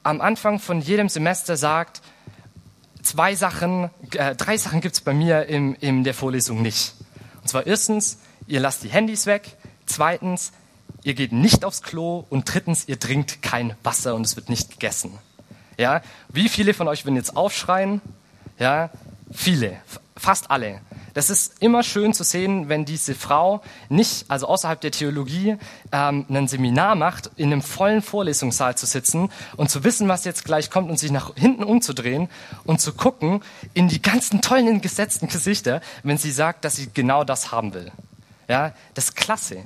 [0.09, 2.01] am Anfang von jedem Semester sagt,
[3.03, 6.95] zwei Sachen, äh, drei Sachen gibt es bei mir in, in der Vorlesung nicht.
[7.41, 9.55] Und zwar erstens, ihr lasst die Handys weg.
[9.85, 10.51] Zweitens,
[11.03, 12.25] ihr geht nicht aufs Klo.
[12.29, 15.17] Und drittens, ihr trinkt kein Wasser und es wird nicht gegessen.
[15.77, 18.01] Ja, wie viele von euch würden jetzt aufschreien?
[18.57, 18.89] Ja,
[19.31, 19.77] viele,
[20.17, 20.81] fast alle.
[21.13, 25.57] Das ist immer schön zu sehen, wenn diese Frau nicht, also außerhalb der Theologie,
[25.91, 30.45] ähm, ein Seminar macht, in einem vollen Vorlesungssaal zu sitzen und zu wissen, was jetzt
[30.45, 32.29] gleich kommt und sich nach hinten umzudrehen
[32.65, 33.41] und zu gucken
[33.73, 37.91] in die ganzen tollen gesetzten Gesichter, wenn sie sagt, dass sie genau das haben will.
[38.47, 39.65] Ja, das ist klasse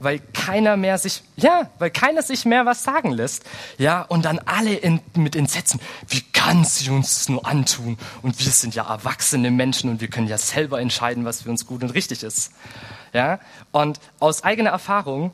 [0.00, 3.44] weil keiner mehr sich, ja, weil keiner sich mehr was sagen lässt.
[3.78, 7.98] Ja, und dann alle in, mit Entsetzen, wie kann sie uns das nur antun?
[8.22, 11.66] Und wir sind ja erwachsene Menschen und wir können ja selber entscheiden, was für uns
[11.66, 12.52] gut und richtig ist.
[13.12, 13.40] Ja,
[13.72, 15.32] und aus eigener Erfahrung,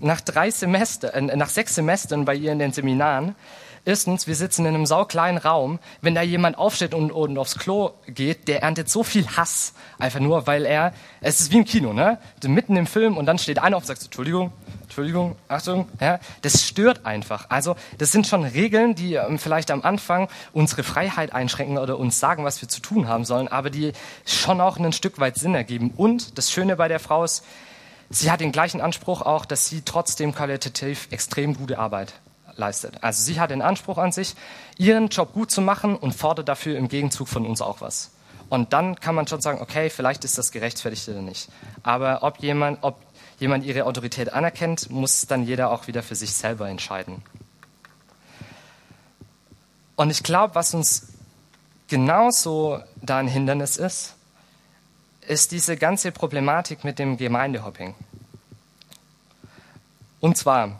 [0.00, 3.34] nach drei Semester, äh, nach sechs Semestern bei ihr in den Seminaren,
[3.86, 5.78] Erstens, wir sitzen in einem saukleinen Raum.
[6.00, 9.74] Wenn da jemand aufsteht und, und aufs Klo geht, der erntet so viel Hass.
[9.98, 12.18] Einfach nur, weil er, es ist wie im Kino, ne?
[12.46, 14.52] Mitten im Film und dann steht einer auf und sagt, Entschuldigung,
[14.84, 16.18] Entschuldigung, Achtung, ja?
[16.40, 17.50] Das stört einfach.
[17.50, 22.18] Also, das sind schon Regeln, die ähm, vielleicht am Anfang unsere Freiheit einschränken oder uns
[22.18, 23.92] sagen, was wir zu tun haben sollen, aber die
[24.24, 25.92] schon auch ein Stück weit Sinn ergeben.
[25.94, 27.44] Und das Schöne bei der Frau ist,
[28.08, 32.14] sie hat den gleichen Anspruch auch, dass sie trotzdem qualitativ extrem gute Arbeit
[32.56, 33.02] leistet.
[33.02, 34.34] Also sie hat den Anspruch an sich,
[34.78, 38.10] ihren Job gut zu machen und fordert dafür im Gegenzug von uns auch was.
[38.48, 41.48] Und dann kann man schon sagen, okay, vielleicht ist das gerechtfertigt oder nicht.
[41.82, 43.00] Aber ob jemand, ob
[43.38, 47.22] jemand ihre Autorität anerkennt, muss dann jeder auch wieder für sich selber entscheiden.
[49.96, 51.08] Und ich glaube, was uns
[51.88, 54.14] genauso da ein Hindernis ist,
[55.26, 57.94] ist diese ganze Problematik mit dem Gemeindehopping.
[60.20, 60.78] Und zwar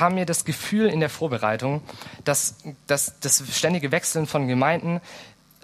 [0.00, 1.82] kam mir das Gefühl in der Vorbereitung,
[2.24, 2.54] dass,
[2.86, 5.02] dass das ständige Wechseln von Gemeinden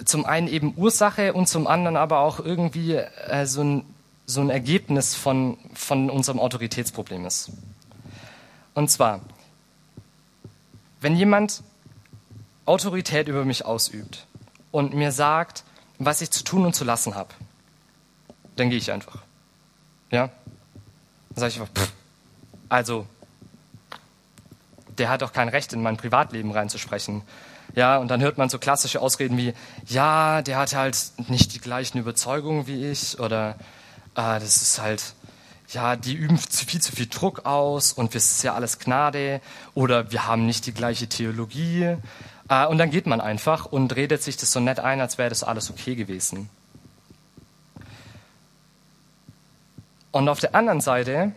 [0.04, 3.86] zum einen eben Ursache und zum anderen aber auch irgendwie äh, so, ein,
[4.26, 7.50] so ein Ergebnis von, von unserem Autoritätsproblem ist.
[8.74, 9.22] Und zwar,
[11.00, 11.62] wenn jemand
[12.66, 14.26] Autorität über mich ausübt
[14.70, 15.64] und mir sagt,
[15.98, 17.30] was ich zu tun und zu lassen habe,
[18.56, 19.22] dann gehe ich einfach.
[20.10, 20.28] Ja?
[21.30, 21.92] Dann sage ich einfach, pff,
[22.68, 23.06] also,
[24.98, 27.22] der hat doch kein Recht, in mein Privatleben reinzusprechen.
[27.74, 29.52] Ja, und dann hört man so klassische Ausreden wie,
[29.86, 30.96] ja, der hat halt
[31.28, 33.56] nicht die gleichen Überzeugungen wie ich oder
[34.14, 35.14] äh, das ist halt,
[35.68, 39.40] ja, die üben zu viel zu viel Druck aus und es ist ja alles Gnade
[39.74, 41.96] oder wir haben nicht die gleiche Theologie.
[42.48, 45.28] Äh, und dann geht man einfach und redet sich das so nett ein, als wäre
[45.28, 46.48] das alles okay gewesen.
[50.12, 51.32] Und auf der anderen Seite,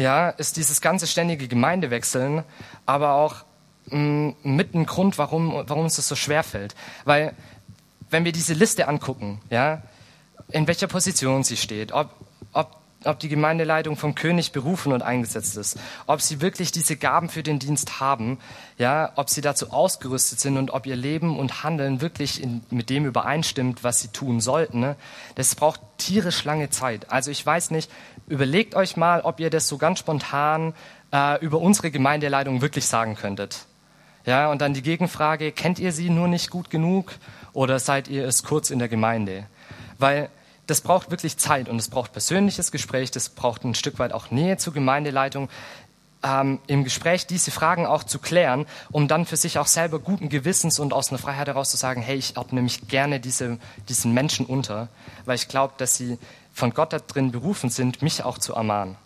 [0.00, 2.44] ja, ist dieses ganze ständige Gemeindewechseln
[2.86, 3.36] aber auch
[3.86, 6.74] mh, mm, mit ein Grund, warum, warum uns das so schwer fällt.
[7.04, 7.34] Weil,
[8.08, 9.82] wenn wir diese Liste angucken, ja,
[10.50, 12.10] in welcher Position sie steht, ob,
[12.52, 17.28] ob, ob die Gemeindeleitung vom König berufen und eingesetzt ist, ob sie wirklich diese Gaben
[17.28, 18.38] für den Dienst haben,
[18.76, 22.90] ja, ob sie dazu ausgerüstet sind und ob ihr Leben und Handeln wirklich in, mit
[22.90, 24.80] dem übereinstimmt, was sie tun sollten.
[24.80, 24.96] Ne?
[25.34, 27.10] Das braucht tierisch lange Zeit.
[27.10, 27.90] Also ich weiß nicht,
[28.26, 30.74] überlegt euch mal, ob ihr das so ganz spontan
[31.12, 33.66] äh, über unsere Gemeindeleitung wirklich sagen könntet.
[34.26, 37.14] Ja, und dann die Gegenfrage, kennt ihr sie nur nicht gut genug
[37.54, 39.46] oder seid ihr es kurz in der Gemeinde?
[39.98, 40.28] Weil
[40.70, 44.30] das braucht wirklich Zeit und es braucht persönliches Gespräch, das braucht ein Stück weit auch
[44.30, 45.48] Nähe zur Gemeindeleitung,
[46.22, 50.28] ähm, im Gespräch diese Fragen auch zu klären, um dann für sich auch selber guten
[50.28, 53.58] Gewissens und aus einer Freiheit heraus zu sagen, hey, ich ordne mich gerne diese,
[53.88, 54.88] diesen Menschen unter,
[55.24, 56.18] weil ich glaube, dass sie
[56.52, 58.96] von Gott da drin berufen sind, mich auch zu ermahnen.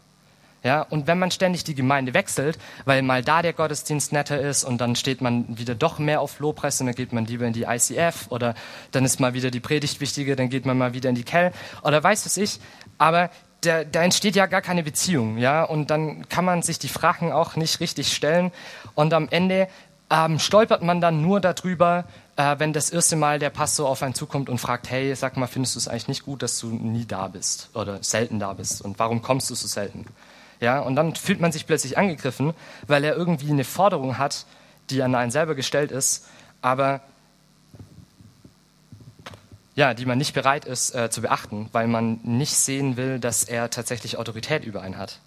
[0.64, 4.64] Ja, und wenn man ständig die Gemeinde wechselt, weil mal da der Gottesdienst netter ist
[4.64, 7.52] und dann steht man wieder doch mehr auf Lobpreis und dann geht man lieber in
[7.52, 8.54] die ICF oder
[8.90, 11.52] dann ist mal wieder die Predigt wichtiger, dann geht man mal wieder in die Kell
[11.82, 12.60] oder weiß was ich.
[12.96, 13.28] Aber
[13.60, 17.30] da, da entsteht ja gar keine Beziehung, ja, und dann kann man sich die Fragen
[17.30, 18.50] auch nicht richtig stellen
[18.94, 19.68] und am Ende
[20.08, 22.06] ähm, stolpert man dann nur darüber,
[22.36, 25.46] äh, wenn das erste Mal der Pastor auf einen zukommt und fragt, hey, sag mal,
[25.46, 28.80] findest du es eigentlich nicht gut, dass du nie da bist oder selten da bist
[28.80, 30.06] und warum kommst du so selten?
[30.64, 32.54] Ja, und dann fühlt man sich plötzlich angegriffen,
[32.86, 34.46] weil er irgendwie eine Forderung hat,
[34.88, 36.26] die an einen selber gestellt ist,
[36.62, 37.02] aber
[39.74, 43.44] ja, die man nicht bereit ist äh, zu beachten, weil man nicht sehen will, dass
[43.44, 45.20] er tatsächlich Autorität über einen hat.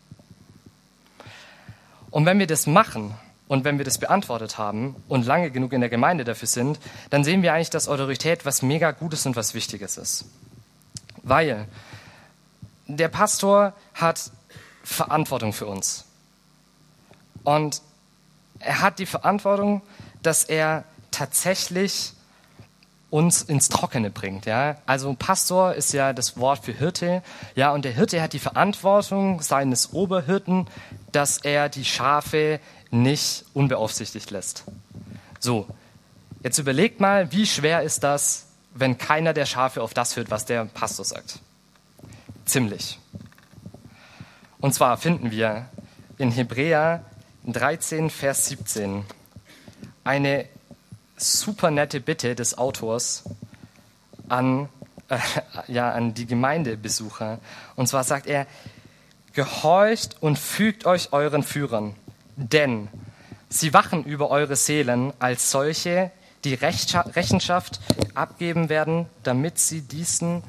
[2.09, 3.13] Und wenn wir das machen
[3.47, 6.79] und wenn wir das beantwortet haben und lange genug in der Gemeinde dafür sind,
[7.11, 10.25] dann sehen wir eigentlich, dass Autorität was mega Gutes und was Wichtiges ist.
[11.21, 11.67] Weil
[12.87, 14.31] der Pastor hat
[14.87, 16.05] Verantwortung für uns.
[17.43, 17.81] Und
[18.59, 19.81] er hat die Verantwortung,
[20.23, 22.13] dass er tatsächlich
[23.09, 24.45] uns ins Trockene bringt.
[24.45, 24.77] Ja?
[24.85, 27.21] Also Pastor ist ja das Wort für Hirte.
[27.55, 30.67] Ja, und der Hirte hat die Verantwortung seines Oberhirten,
[31.11, 32.59] dass er die Schafe
[32.89, 34.63] nicht unbeaufsichtigt lässt.
[35.39, 35.67] So,
[36.43, 40.45] jetzt überlegt mal, wie schwer ist das, wenn keiner der Schafe auf das hört, was
[40.45, 41.39] der Pastor sagt?
[42.45, 42.99] Ziemlich.
[44.59, 45.69] Und zwar finden wir
[46.17, 47.03] in Hebräer
[47.45, 49.05] 13, Vers 17
[50.03, 50.45] eine
[51.15, 53.23] super nette Bitte des Autors
[54.29, 54.69] an,
[55.09, 55.19] äh,
[55.67, 57.39] ja, an die Gemeindebesucher.
[57.75, 58.47] Und zwar sagt er,
[59.33, 61.95] gehorcht und fügt euch euren Führern,
[62.35, 62.87] denn
[63.49, 66.11] sie wachen über eure Seelen als solche,
[66.43, 67.79] die Rechenschaft
[68.15, 70.43] abgeben werden, damit sie diesen.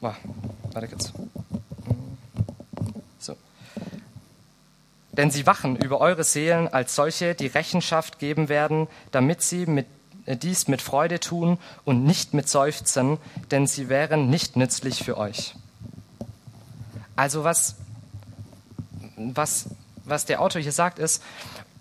[0.00, 1.12] Warte kurz.
[5.20, 9.86] Denn sie wachen über eure Seelen als solche, die Rechenschaft geben werden, damit sie mit,
[10.24, 13.18] äh, dies mit Freude tun und nicht mit Seufzen,
[13.50, 15.54] denn sie wären nicht nützlich für euch.
[17.16, 17.76] Also was,
[19.18, 19.66] was,
[20.06, 21.22] was der Autor hier sagt, ist,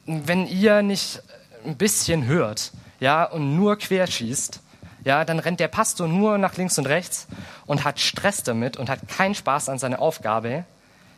[0.06, 1.24] wenn ihr nicht
[1.66, 4.60] ein bisschen hört, ja, und nur querschießt,
[5.06, 7.26] ja, dann rennt der Pastor nur nach links und rechts
[7.68, 10.66] und hat Stress damit und hat keinen Spaß an seiner Aufgabe,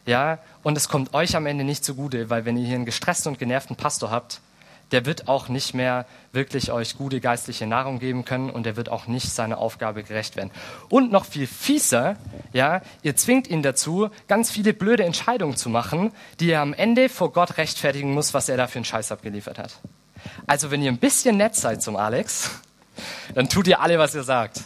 [0.06, 3.32] ja, und es kommt euch am Ende nicht zugute, weil wenn ihr hier einen gestressten
[3.32, 4.42] und genervten Pastor habt,
[4.92, 8.90] der wird auch nicht mehr wirklich euch gute geistliche Nahrung geben können und der wird
[8.90, 10.52] auch nicht seiner Aufgabe gerecht werden.
[10.90, 12.18] Und noch viel fieser,
[12.52, 17.10] ja, ihr zwingt ihn dazu, ganz viele blöde Entscheidungen zu machen, die er am Ende
[17.10, 19.80] vor Gott rechtfertigen muss, was er da für einen Scheiß abgeliefert hat.
[20.46, 22.52] Also wenn ihr ein bisschen nett seid zum Alex,
[23.34, 24.62] dann tut ihr alle, was ihr sagt.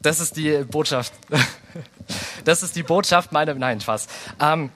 [0.00, 1.12] Das ist die Botschaft.
[2.44, 4.06] Das ist die Botschaft meiner, nein, Spaß.
[4.40, 4.70] Ähm,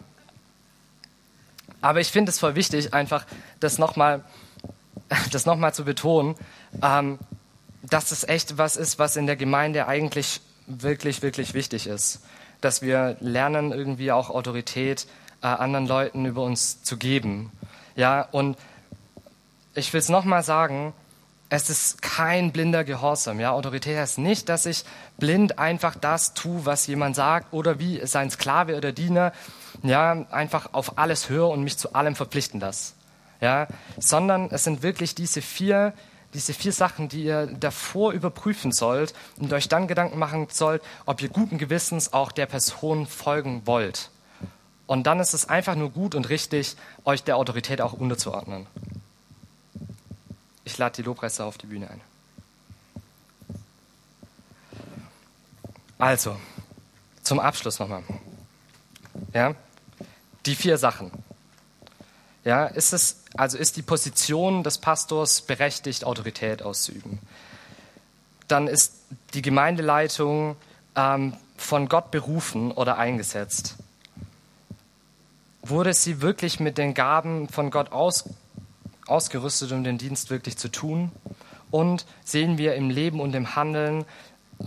[1.80, 3.26] aber ich finde es voll wichtig, einfach
[3.61, 4.24] das nochmal
[5.32, 6.35] das noch zu betonen,
[6.82, 7.18] ähm,
[7.82, 12.20] dass es echt was ist, was in der Gemeinde eigentlich wirklich, wirklich wichtig ist.
[12.61, 15.07] Dass wir lernen, irgendwie auch Autorität
[15.43, 17.53] äh, anderen Leuten über uns zu geben.
[17.97, 18.57] Ja, und
[19.74, 20.95] ich will es nochmal sagen,
[21.51, 23.38] es ist kein blinder Gehorsam.
[23.38, 24.84] Ja, Autorität heißt nicht, dass ich
[25.18, 29.32] blind einfach das tue, was jemand sagt oder wie sein Sklave oder Diener,
[29.82, 32.95] ja, einfach auf alles höre und mich zu allem verpflichten lasse.
[33.40, 33.68] Ja,
[33.99, 35.92] sondern es sind wirklich diese vier,
[36.32, 41.20] diese vier Sachen, die ihr davor überprüfen sollt und euch dann Gedanken machen sollt, ob
[41.20, 44.11] ihr guten Gewissens auch der Person folgen wollt.
[44.86, 48.66] Und dann ist es einfach nur gut und richtig, euch der Autorität auch unterzuordnen.
[50.65, 52.01] Ich lade die Lobpreise auf die Bühne ein.
[55.99, 56.37] Also,
[57.23, 58.03] zum Abschluss nochmal.
[59.33, 59.55] Ja,
[60.47, 61.11] die vier Sachen.
[62.45, 67.19] Ja, ist es, also ist die Position des Pastors berechtigt, Autorität auszuüben?
[68.49, 68.93] Dann ist
[69.33, 70.57] die Gemeindeleitung
[70.95, 73.77] ähm, von Gott berufen oder eingesetzt.
[75.62, 78.29] Wurde sie wirklich mit den Gaben von Gott aus,
[79.07, 81.13] ausgerüstet, um den Dienst wirklich zu tun?
[81.71, 84.05] Und sehen wir im Leben und im Handeln,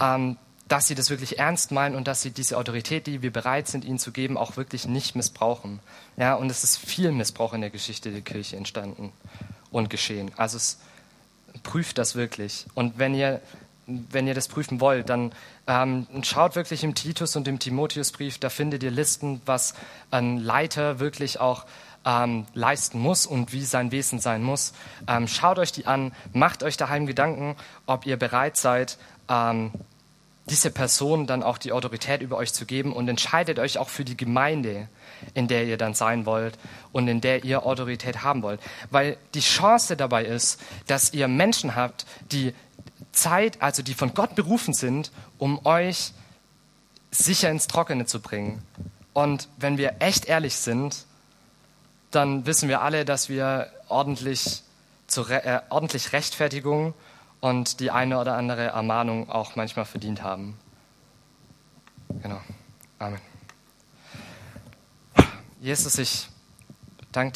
[0.01, 3.67] ähm, dass sie das wirklich ernst meinen und dass sie diese Autorität, die wir bereit
[3.67, 5.79] sind, ihnen zu geben, auch wirklich nicht missbrauchen.
[6.17, 9.11] Ja, und es ist viel Missbrauch in der Geschichte der Kirche entstanden
[9.71, 10.31] und geschehen.
[10.35, 10.79] Also es
[11.63, 12.65] prüft das wirklich.
[12.75, 13.41] Und wenn ihr,
[13.85, 15.31] wenn ihr das prüfen wollt, dann
[15.67, 19.73] ähm, schaut wirklich im Titus und im Timotheusbrief, da findet ihr Listen, was
[20.11, 21.65] ein Leiter wirklich auch
[22.07, 24.73] ähm, leisten muss und wie sein Wesen sein muss.
[25.07, 27.55] Ähm, schaut euch die an, macht euch daheim Gedanken,
[27.85, 28.97] ob ihr bereit seid,
[29.29, 29.71] ähm,
[30.49, 34.05] diese Person dann auch die Autorität über euch zu geben und entscheidet euch auch für
[34.05, 34.87] die Gemeinde,
[35.33, 36.57] in der ihr dann sein wollt
[36.93, 38.61] und in der ihr Autorität haben wollt.
[38.89, 42.53] Weil die Chance dabei ist, dass ihr Menschen habt, die
[43.11, 46.13] Zeit, also die von Gott berufen sind, um euch
[47.11, 48.63] sicher ins Trockene zu bringen.
[49.11, 51.05] Und wenn wir echt ehrlich sind,
[52.11, 54.63] dann wissen wir alle, dass wir ordentlich,
[55.15, 56.93] äh, ordentlich Rechtfertigung
[57.39, 60.57] und die eine oder andere Ermahnung auch manchmal verdient haben.
[62.21, 62.39] Genau.
[62.99, 63.19] Amen.
[65.59, 66.29] Jesus, ich
[67.11, 67.35] danke dir.